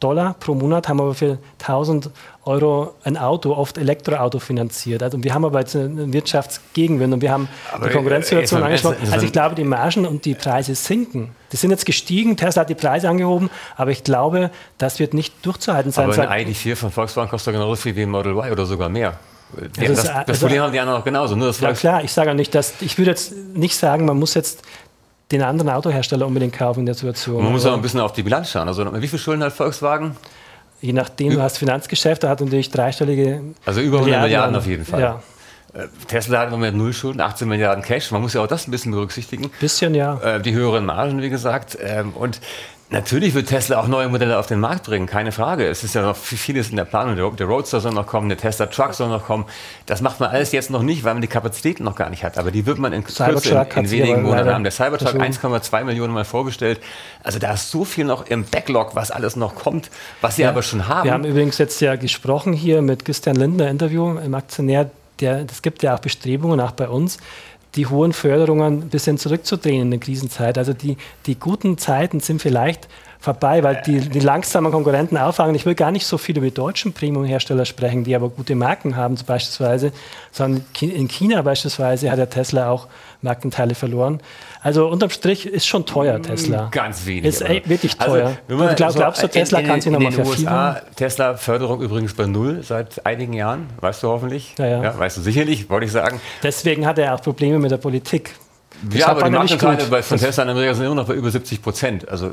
Dollar 0.00 0.34
pro 0.38 0.54
Monat, 0.54 0.88
haben 0.88 1.00
aber 1.00 1.14
für 1.14 1.38
1000 1.60 2.10
Euro 2.44 2.94
ein 3.04 3.16
Auto, 3.16 3.52
oft 3.52 3.78
Elektroauto 3.78 4.38
finanziert. 4.38 5.02
Also 5.02 5.22
wir 5.22 5.32
haben 5.32 5.44
aber 5.44 5.60
jetzt 5.60 5.76
einen 5.76 6.12
Wirtschaftsgegenwind 6.12 7.14
und 7.14 7.22
wir 7.22 7.32
haben 7.32 7.48
aber 7.72 7.88
die 7.88 7.94
Konkurrenzsituation 7.94 8.60
äh, 8.60 8.64
angesprochen. 8.64 8.96
Also 9.10 9.24
ich 9.24 9.32
glaube, 9.32 9.54
die 9.54 9.64
Margen 9.64 10.06
und 10.06 10.24
die 10.24 10.34
Preise 10.34 10.74
sinken. 10.74 11.30
Die 11.52 11.56
sind 11.56 11.70
jetzt 11.70 11.86
gestiegen, 11.86 12.36
Tesla 12.36 12.62
hat 12.62 12.70
die 12.70 12.74
Preise 12.74 13.08
angehoben, 13.08 13.48
aber 13.76 13.92
ich 13.92 14.04
glaube, 14.04 14.50
das 14.78 14.98
wird 14.98 15.14
nicht 15.14 15.34
durchzuhalten 15.46 15.92
sein. 15.92 16.10
Aber 16.10 16.28
ein 16.28 16.46
ID4 16.46 16.76
von 16.76 16.90
Volkswagen 16.90 17.30
kostet 17.30 17.54
genauso 17.54 17.76
viel 17.76 17.96
wie 17.96 18.02
ein 18.02 18.10
Model 18.10 18.32
Y 18.32 18.52
oder 18.52 18.66
sogar 18.66 18.88
mehr. 18.88 19.18
Ja, 19.76 19.88
das, 19.88 19.96
das, 19.96 20.04
das 20.04 20.28
also, 20.28 20.40
Problem 20.46 20.62
haben 20.62 20.72
die 20.72 20.80
anderen 20.80 21.00
auch 21.00 21.04
genauso. 21.04 21.36
Nur 21.36 21.46
das 21.48 21.60
ja 21.60 21.72
klar, 21.72 22.04
ich 22.04 22.12
sage 22.12 22.34
nicht, 22.34 22.54
dass 22.54 22.74
ich 22.80 22.98
würde 22.98 23.10
jetzt 23.10 23.32
nicht 23.54 23.76
sagen, 23.76 24.04
man 24.04 24.18
muss 24.18 24.34
jetzt 24.34 24.62
den 25.34 25.42
anderen 25.42 25.70
Autohersteller 25.70 26.26
unbedingt 26.26 26.54
kaufen 26.54 26.80
in 26.80 26.86
der 26.86 26.94
Situation. 26.94 27.42
Man 27.42 27.52
muss 27.52 27.66
auch 27.66 27.74
ein 27.74 27.82
bisschen 27.82 28.00
auf 28.00 28.12
die 28.12 28.22
Bilanz 28.22 28.50
schauen. 28.50 28.68
Also 28.68 29.00
wie 29.00 29.08
viel 29.08 29.18
Schulden 29.18 29.42
hat 29.42 29.52
Volkswagen? 29.52 30.16
Je 30.80 30.92
nachdem, 30.92 31.32
du 31.32 31.42
hast 31.42 31.58
Finanzgeschäft, 31.58 32.22
da 32.24 32.28
hat 32.28 32.40
natürlich 32.40 32.70
dreistellige. 32.70 33.40
Also 33.64 33.80
über 33.80 33.98
100 33.98 34.22
Milliarden, 34.22 34.22
Milliarden 34.22 34.56
auf 34.56 34.66
jeden 34.66 34.84
Fall. 34.84 35.00
Ja. 35.00 35.22
Äh, 35.72 35.88
Tesla 36.06 36.40
hat 36.40 36.46
im 36.46 36.52
Moment 36.52 36.76
null 36.76 36.92
Schulden, 36.92 37.20
18 37.20 37.48
Milliarden 37.48 37.82
Cash. 37.82 38.10
Man 38.10 38.22
muss 38.22 38.34
ja 38.34 38.42
auch 38.42 38.46
das 38.46 38.68
ein 38.68 38.70
bisschen 38.70 38.92
berücksichtigen. 38.92 39.50
Bisschen, 39.60 39.94
ja. 39.94 40.20
Äh, 40.20 40.40
die 40.40 40.52
höheren 40.52 40.84
Margen, 40.86 41.20
wie 41.22 41.30
gesagt. 41.30 41.78
Ähm, 41.80 42.12
und 42.12 42.40
Natürlich 42.94 43.34
wird 43.34 43.48
Tesla 43.48 43.80
auch 43.80 43.88
neue 43.88 44.08
Modelle 44.08 44.38
auf 44.38 44.46
den 44.46 44.60
Markt 44.60 44.84
bringen, 44.84 45.08
keine 45.08 45.32
Frage. 45.32 45.66
Es 45.66 45.82
ist 45.82 45.96
ja 45.96 46.02
noch 46.02 46.16
vieles 46.16 46.70
in 46.70 46.76
der 46.76 46.84
Planung. 46.84 47.16
Der 47.36 47.46
Roadster 47.46 47.80
soll 47.80 47.90
noch 47.90 48.06
kommen, 48.06 48.28
der 48.28 48.38
Tesla 48.38 48.66
Truck 48.66 48.94
soll 48.94 49.08
noch 49.08 49.24
kommen. 49.24 49.46
Das 49.86 50.00
macht 50.00 50.20
man 50.20 50.30
alles 50.30 50.52
jetzt 50.52 50.70
noch 50.70 50.82
nicht, 50.82 51.02
weil 51.02 51.14
man 51.14 51.20
die 51.20 51.26
Kapazitäten 51.26 51.82
noch 51.82 51.96
gar 51.96 52.08
nicht 52.08 52.22
hat. 52.22 52.38
Aber 52.38 52.52
die 52.52 52.66
wird 52.66 52.78
man 52.78 52.92
in, 52.92 53.02
Kürze, 53.02 53.66
in, 53.74 53.84
in 53.84 53.90
wenigen 53.90 54.22
Monaten 54.22 54.48
haben. 54.48 54.62
Der 54.62 54.70
Cybertruck 54.70 55.20
1,2 55.20 55.82
Millionen 55.82 56.14
Mal 56.14 56.24
vorbestellt. 56.24 56.80
Also 57.24 57.40
da 57.40 57.54
ist 57.54 57.68
so 57.68 57.84
viel 57.84 58.04
noch 58.04 58.28
im 58.28 58.44
Backlog, 58.44 58.94
was 58.94 59.10
alles 59.10 59.34
noch 59.34 59.56
kommt, 59.56 59.90
was 60.20 60.36
sie 60.36 60.42
ja, 60.42 60.50
aber 60.50 60.62
schon 60.62 60.86
haben. 60.86 61.06
Wir 61.06 61.14
haben 61.14 61.24
übrigens 61.24 61.58
jetzt 61.58 61.80
ja 61.80 61.96
gesprochen 61.96 62.52
hier 62.52 62.80
mit 62.80 63.04
Christian 63.04 63.34
Lindner, 63.34 63.70
Interview 63.70 64.18
im 64.18 64.34
Aktionär. 64.34 64.88
Es 65.20 65.62
gibt 65.62 65.82
ja 65.82 65.96
auch 65.96 66.00
Bestrebungen, 66.00 66.60
auch 66.60 66.72
bei 66.72 66.88
uns, 66.88 67.18
die 67.76 67.86
hohen 67.86 68.12
Förderungen 68.12 68.82
ein 68.82 68.88
bisschen 68.88 69.18
zurückzudrehen 69.18 69.82
in 69.82 69.90
der 69.90 70.00
Krisenzeit. 70.00 70.58
Also 70.58 70.72
die, 70.72 70.96
die 71.26 71.38
guten 71.38 71.78
Zeiten 71.78 72.20
sind 72.20 72.40
vielleicht 72.40 72.88
vorbei, 73.24 73.62
weil 73.62 73.80
die, 73.86 74.00
die 74.00 74.20
langsamen 74.20 74.70
Konkurrenten 74.70 75.16
auffangen. 75.16 75.54
Ich 75.54 75.64
will 75.64 75.74
gar 75.74 75.90
nicht 75.90 76.06
so 76.06 76.18
viel 76.18 76.36
über 76.36 76.46
die 76.46 76.54
deutschen 76.54 76.92
Premium-Hersteller 76.92 77.64
sprechen, 77.64 78.04
die 78.04 78.14
aber 78.14 78.28
gute 78.28 78.54
Marken 78.54 78.96
haben, 78.96 79.16
beispielsweise, 79.26 79.92
sondern 80.30 80.64
in 80.80 81.08
China 81.08 81.40
beispielsweise 81.40 82.10
hat 82.10 82.18
der 82.18 82.28
Tesla 82.28 82.68
auch 82.68 82.86
Markenteile 83.22 83.74
verloren. 83.74 84.20
Also 84.62 84.88
unterm 84.88 85.08
Strich 85.08 85.46
ist 85.46 85.66
schon 85.66 85.86
teuer, 85.86 86.20
Tesla. 86.20 86.68
Ganz 86.70 87.06
wenig. 87.06 87.24
Ist 87.24 87.40
ey, 87.40 87.62
wirklich 87.64 87.98
also, 87.98 88.12
teuer. 88.12 88.36
Also, 88.46 88.68
du 88.68 88.74
glaub, 88.74 88.94
glaubst 88.94 89.22
du, 89.22 89.28
Tesla 89.28 89.60
in, 89.60 89.64
in, 89.64 89.70
kann 89.70 89.80
sich 89.80 89.92
nochmal 89.92 90.12
verfehlen? 90.12 90.76
Tesla-Förderung 90.96 91.80
übrigens 91.80 92.12
bei 92.12 92.26
Null 92.26 92.62
seit 92.62 93.06
einigen 93.06 93.32
Jahren, 93.32 93.68
weißt 93.80 94.02
du 94.02 94.08
hoffentlich? 94.08 94.54
Ja, 94.58 94.66
ja. 94.66 94.82
ja 94.82 94.98
weißt 94.98 95.16
du 95.16 95.22
sicherlich, 95.22 95.70
wollte 95.70 95.86
ich 95.86 95.92
sagen. 95.92 96.20
Deswegen 96.42 96.86
hat 96.86 96.98
er 96.98 97.14
auch 97.14 97.22
Probleme 97.22 97.58
mit 97.58 97.70
der 97.70 97.78
Politik. 97.78 98.34
Das 98.82 99.00
ja, 99.00 99.08
aber 99.08 99.22
die 99.24 99.30
Markenteile 99.30 99.84
bei, 99.86 100.02
von 100.02 100.18
Tesla 100.18 100.42
in 100.42 100.50
Amerika 100.50 100.74
sind 100.74 100.84
immer 100.84 100.94
noch 100.94 101.06
bei 101.06 101.14
über 101.14 101.30
70 101.30 101.62
Prozent. 101.62 102.08
Also 102.08 102.32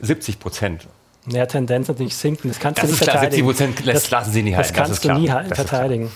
70 0.00 0.34
äh, 0.34 0.38
Prozent. 0.38 0.88
Ja, 1.26 1.46
Tendenz 1.46 1.88
natürlich 1.88 2.16
sinken. 2.16 2.48
Das 2.48 2.58
kannst 2.58 2.82
das 2.82 2.88
du 2.88 2.92
nicht 2.92 3.04
verteidigen. 3.04 3.46
Klar, 3.46 3.68
70 3.68 3.84
Prozent 3.84 4.10
lassen 4.10 4.32
sie 4.32 4.42
nie 4.42 4.54
halten. 4.54 4.68
Das 4.68 4.74
kannst 4.74 4.92
das 4.92 5.00
du 5.00 5.08
klar. 5.08 5.42
nie 5.42 5.54
verteidigen. 5.54 6.12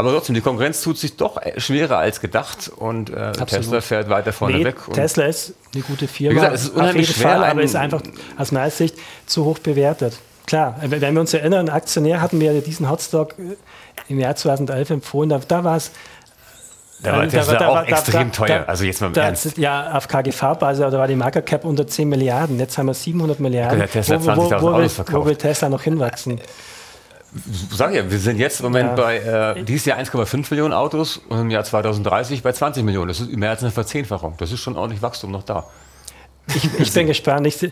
Aber 0.00 0.12
trotzdem, 0.12 0.34
die 0.34 0.40
Konkurrenz 0.40 0.80
tut 0.80 0.96
sich 0.96 1.16
doch 1.16 1.38
schwerer 1.58 1.98
als 1.98 2.22
gedacht 2.22 2.70
und 2.74 3.10
äh, 3.10 3.32
Tesla 3.32 3.82
fährt 3.82 4.08
weiter 4.08 4.32
vorne 4.32 4.56
nee, 4.56 4.64
weg. 4.64 4.76
Tesla 4.94 5.26
ist 5.26 5.52
eine 5.74 5.82
gute 5.82 6.08
Firma. 6.08 6.30
Wie 6.30 6.34
gesagt, 6.36 6.54
es 6.54 6.62
ist 6.62 6.70
unheimlich 6.70 7.10
auf 7.10 7.16
jeden 7.16 7.20
schwer, 7.20 7.36
Fall, 7.40 7.50
aber 7.50 7.62
ist 7.62 7.76
einfach 7.76 8.00
aus 8.38 8.50
meiner 8.50 8.70
Sicht 8.70 8.96
zu 9.26 9.44
hoch 9.44 9.58
bewertet. 9.58 10.18
Klar, 10.46 10.76
wenn 10.80 11.14
wir 11.14 11.20
uns 11.20 11.34
erinnern, 11.34 11.68
Aktionär 11.68 12.22
hatten 12.22 12.40
wir 12.40 12.62
diesen 12.62 12.90
Hotstock 12.90 13.34
äh, 13.38 13.56
im 14.08 14.18
Jahr 14.18 14.36
2011 14.36 14.88
empfohlen, 14.88 15.28
da, 15.28 15.38
da 15.46 15.64
war 15.64 15.76
es 15.76 15.90
da 17.02 17.16
war 17.16 17.28
Tesla 17.28 17.52
da, 17.54 17.58
da, 17.58 17.68
auch 17.68 17.74
da, 17.76 17.84
extrem 17.84 18.32
teuer. 18.32 18.64
also 18.66 18.84
jetzt 18.84 19.00
mal 19.00 19.08
im 19.08 19.14
Ernst. 19.14 19.56
Ja, 19.56 19.92
auf 19.92 20.08
KGV-Basis, 20.08 20.80
da 20.80 20.92
war 20.92 21.08
die 21.08 21.16
Market 21.16 21.46
Cap 21.46 21.64
unter 21.64 21.86
10 21.86 22.08
Milliarden. 22.08 22.58
Jetzt 22.58 22.76
haben 22.76 22.86
wir 22.86 22.94
700 22.94 23.40
Milliarden. 23.40 23.78
Der 23.78 23.90
Tesla 23.90 24.24
wo, 24.24 24.36
wo, 24.36 24.50
wo, 24.50 24.76
will, 24.76 24.90
wo 25.10 25.24
will 25.24 25.36
Tesla 25.36 25.68
noch 25.68 25.82
hinwachsen? 25.82 26.40
Sag 27.72 27.94
ja, 27.94 28.10
wir 28.10 28.18
sind 28.18 28.38
jetzt 28.38 28.60
im 28.60 28.66
Moment 28.66 28.90
ja. 28.90 28.94
bei 28.96 29.16
äh, 29.56 29.62
dieses 29.62 29.86
Jahr 29.86 29.98
1,5 29.98 30.46
Millionen 30.50 30.74
Autos 30.74 31.18
und 31.28 31.40
im 31.40 31.50
Jahr 31.50 31.62
2030 31.62 32.42
bei 32.42 32.52
20 32.52 32.82
Millionen. 32.82 33.08
Das 33.08 33.20
ist 33.20 33.30
mehr 33.30 33.50
als 33.50 33.62
eine 33.62 33.70
Verzehnfachung. 33.70 34.34
Das 34.38 34.50
ist 34.50 34.60
schon 34.60 34.76
ordentlich 34.76 35.00
Wachstum 35.00 35.30
noch 35.30 35.44
da. 35.44 35.66
Ich, 36.48 36.68
ich 36.80 36.92
bin 36.92 37.06
gespannt. 37.06 37.46
Ich, 37.46 37.70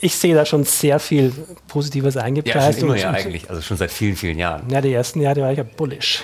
ich 0.00 0.14
sehe 0.14 0.34
da 0.34 0.44
schon 0.44 0.64
sehr 0.64 1.00
viel 1.00 1.32
Positives 1.66 2.18
eingepreist. 2.18 2.56
Ja, 2.56 2.72
schon 2.72 2.88
immer 2.90 2.98
ja 2.98 3.10
eigentlich, 3.10 3.48
also 3.48 3.62
schon 3.62 3.78
seit 3.78 3.90
vielen, 3.90 4.16
vielen 4.16 4.38
Jahren. 4.38 4.68
Ja, 4.70 4.82
die 4.82 4.92
ersten 4.92 5.22
Jahre 5.22 5.40
war 5.40 5.50
ich 5.50 5.58
ja 5.58 5.64
bullish. 5.64 6.22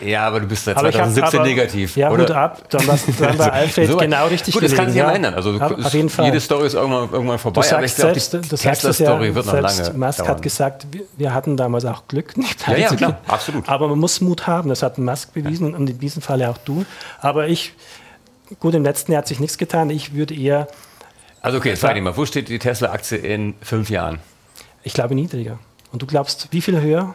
Ja, 0.00 0.26
aber 0.26 0.40
du 0.40 0.46
bist 0.46 0.64
seit 0.64 0.78
2017 0.78 1.40
aber, 1.40 1.48
negativ. 1.48 1.96
Ja, 1.96 2.10
oder? 2.10 2.24
Hut 2.24 2.30
ab, 2.30 2.68
dann, 2.68 2.86
war 2.86 3.52
Alfred 3.52 3.88
so, 3.88 3.96
genau 3.96 4.26
richtig 4.26 4.52
Gut, 4.52 4.62
das 4.62 4.74
kann 4.74 4.88
sich 4.88 4.96
ja 4.96 5.10
ändern. 5.10 5.34
Also 5.34 5.58
auf 5.58 5.94
jeden 5.94 6.10
Fall. 6.10 6.26
Jede 6.26 6.40
Story 6.40 6.66
ist 6.66 6.74
irgendwann, 6.74 7.10
irgendwann 7.10 7.38
vorbei. 7.38 7.62
Du 7.62 7.66
sagst 7.66 8.04
aber 8.04 8.16
ich 8.16 8.30
glaube, 8.30 8.42
die 8.42 8.56
Tesla-Story 8.56 9.28
ja, 9.28 9.34
wird 9.34 9.46
noch 9.46 9.52
lange 9.54 9.92
Musk 9.94 10.18
dauern. 10.18 10.28
hat 10.28 10.42
gesagt, 10.42 10.86
wir, 10.90 11.02
wir, 11.16 11.32
hatten 11.32 11.56
damals 11.56 11.86
auch 11.86 12.06
Glück, 12.08 12.36
nicht 12.36 12.66
ja, 12.68 12.76
ja, 12.76 12.94
klar, 12.94 13.18
absolut. 13.26 13.68
Aber 13.68 13.88
man 13.88 13.98
muss 13.98 14.20
Mut 14.20 14.46
haben, 14.46 14.68
das 14.68 14.82
hat 14.82 14.98
Musk 14.98 15.32
bewiesen 15.32 15.70
ja. 15.70 15.76
und 15.76 15.88
in 15.88 15.98
diesem 15.98 16.20
Fall 16.20 16.40
ja 16.40 16.50
auch 16.50 16.58
du. 16.58 16.84
Aber 17.20 17.48
ich, 17.48 17.72
gut, 18.60 18.74
im 18.74 18.84
letzten 18.84 19.12
Jahr 19.12 19.20
hat 19.20 19.28
sich 19.28 19.40
nichts 19.40 19.56
getan. 19.56 19.88
Ich 19.88 20.14
würde 20.14 20.34
eher... 20.34 20.68
Also 21.40 21.58
okay, 21.58 21.70
jetzt 21.70 21.80
frage 21.80 21.98
ich 21.98 22.04
mal, 22.04 22.16
wo 22.16 22.26
steht 22.26 22.48
die 22.48 22.58
Tesla-Aktie 22.58 23.16
in 23.18 23.54
fünf 23.62 23.88
Jahren? 23.88 24.18
Ich 24.82 24.92
glaube 24.92 25.14
niedriger. 25.14 25.58
Und 25.90 26.02
du 26.02 26.06
glaubst, 26.06 26.48
wie 26.50 26.60
viel 26.60 26.80
höher? 26.80 27.14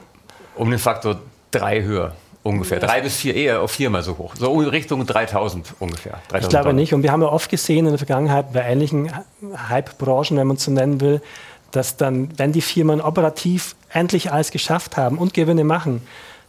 Um 0.56 0.72
den 0.72 0.80
Faktor 0.80 1.20
drei 1.52 1.84
höher. 1.84 2.15
Ungefähr. 2.44 2.80
Drei 2.80 3.02
bis 3.02 3.18
vier, 3.18 3.36
eher 3.36 3.62
auf 3.62 3.72
viermal 3.72 4.02
so 4.02 4.18
hoch. 4.18 4.34
So 4.36 4.58
Richtung 4.58 5.06
3000 5.06 5.76
ungefähr. 5.80 6.14
3000 6.30 6.44
ich 6.44 6.50
glaube 6.50 6.64
Dollar. 6.64 6.74
nicht. 6.74 6.94
Und 6.94 7.04
wir 7.04 7.12
haben 7.12 7.22
ja 7.22 7.28
oft 7.28 7.50
gesehen 7.50 7.86
in 7.86 7.92
der 7.92 8.00
Vergangenheit 8.00 8.52
bei 8.54 8.62
ähnlichen 8.62 9.12
Hype-Branchen, 9.70 10.38
wenn 10.38 10.48
man 10.48 10.58
es 10.58 10.64
so 10.64 10.72
nennen 10.72 11.02
will, 11.02 11.22
dass 11.72 11.98
dann, 11.98 12.30
wenn 12.38 12.52
die 12.52 12.62
Firmen 12.62 13.00
operativ 13.00 13.76
endlich 13.90 14.32
alles 14.32 14.52
geschafft 14.52 14.98
haben 14.98 15.20
und 15.20 15.34
Gewinne 15.34 15.64
machen, 15.64 16.02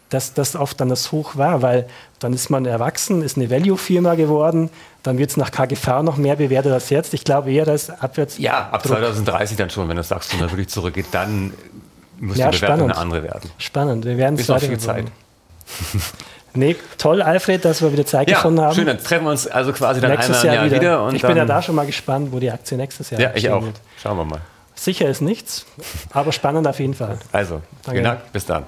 dass 0.08 0.34
das 0.34 0.56
oft 0.56 0.80
dann 0.80 0.88
das 0.88 1.12
Hoch 1.12 1.36
war, 1.36 1.62
weil 1.62 1.86
dann 2.18 2.32
ist 2.32 2.50
man 2.50 2.66
erwachsen, 2.66 3.22
ist 3.22 3.36
eine 3.36 3.50
Value-Firma 3.50 4.14
geworden, 4.14 4.70
dann 5.02 5.18
wird 5.18 5.30
es 5.30 5.36
nach 5.36 5.50
KGV 5.50 6.02
noch 6.02 6.16
mehr 6.16 6.36
bewertet 6.36 6.72
als 6.72 6.90
jetzt. 6.90 7.14
Ich 7.14 7.24
glaube 7.24 7.52
eher, 7.52 7.64
dass 7.64 7.90
abwärts. 7.90 8.38
Ja, 8.38 8.68
ab 8.70 8.86
2030 8.86 9.56
dann 9.56 9.70
schon, 9.70 9.88
wenn 9.88 9.96
das 9.96 10.10
Wachstum 10.10 10.40
dann 10.40 10.50
wirklich 10.50 10.68
zurückgeht, 10.68 11.06
dann 11.12 11.52
muss 12.20 12.36
ja, 12.36 12.50
die 12.50 12.56
Bewertung 12.58 12.76
spannend. 12.78 12.92
eine 12.92 12.96
andere 12.96 13.22
werden. 13.22 13.50
Spannend, 13.58 14.04
wir 14.04 14.16
werden 14.16 14.38
es 14.38 14.48
noch 14.48 14.60
viel 14.60 14.78
Zeit. 14.78 15.06
Nee, 16.54 16.76
toll, 16.98 17.22
Alfred, 17.22 17.64
dass 17.64 17.80
wir 17.80 17.92
wieder 17.92 18.04
Zeit 18.04 18.28
ja, 18.28 18.36
gefunden 18.36 18.60
haben. 18.60 18.74
Schön, 18.74 18.86
dann 18.86 18.98
treffen 18.98 19.24
wir 19.24 19.30
uns 19.30 19.46
also 19.46 19.72
quasi 19.72 20.02
dann 20.02 20.10
nächstes 20.10 20.40
einmal 20.42 20.54
Jahr, 20.54 20.64
wieder. 20.66 21.06
wieder 21.08 21.12
ich 21.14 21.22
bin 21.22 21.36
ja 21.36 21.46
da 21.46 21.62
schon 21.62 21.74
mal 21.74 21.86
gespannt, 21.86 22.30
wo 22.30 22.38
die 22.38 22.50
Aktie 22.50 22.76
nächstes 22.76 23.08
Jahr 23.08 23.20
Ja, 23.20 23.30
ich 23.34 23.48
auch. 23.48 23.62
Wird. 23.62 23.80
Schauen 24.02 24.18
wir 24.18 24.24
mal. 24.26 24.40
Sicher 24.74 25.08
ist 25.08 25.22
nichts, 25.22 25.64
aber 26.12 26.32
spannend 26.32 26.66
auf 26.66 26.78
jeden 26.78 26.94
Fall. 26.94 27.18
Also, 27.30 27.62
Danke. 27.84 27.90
vielen 27.92 28.04
Dank, 28.04 28.32
bis 28.32 28.44
dann. 28.44 28.64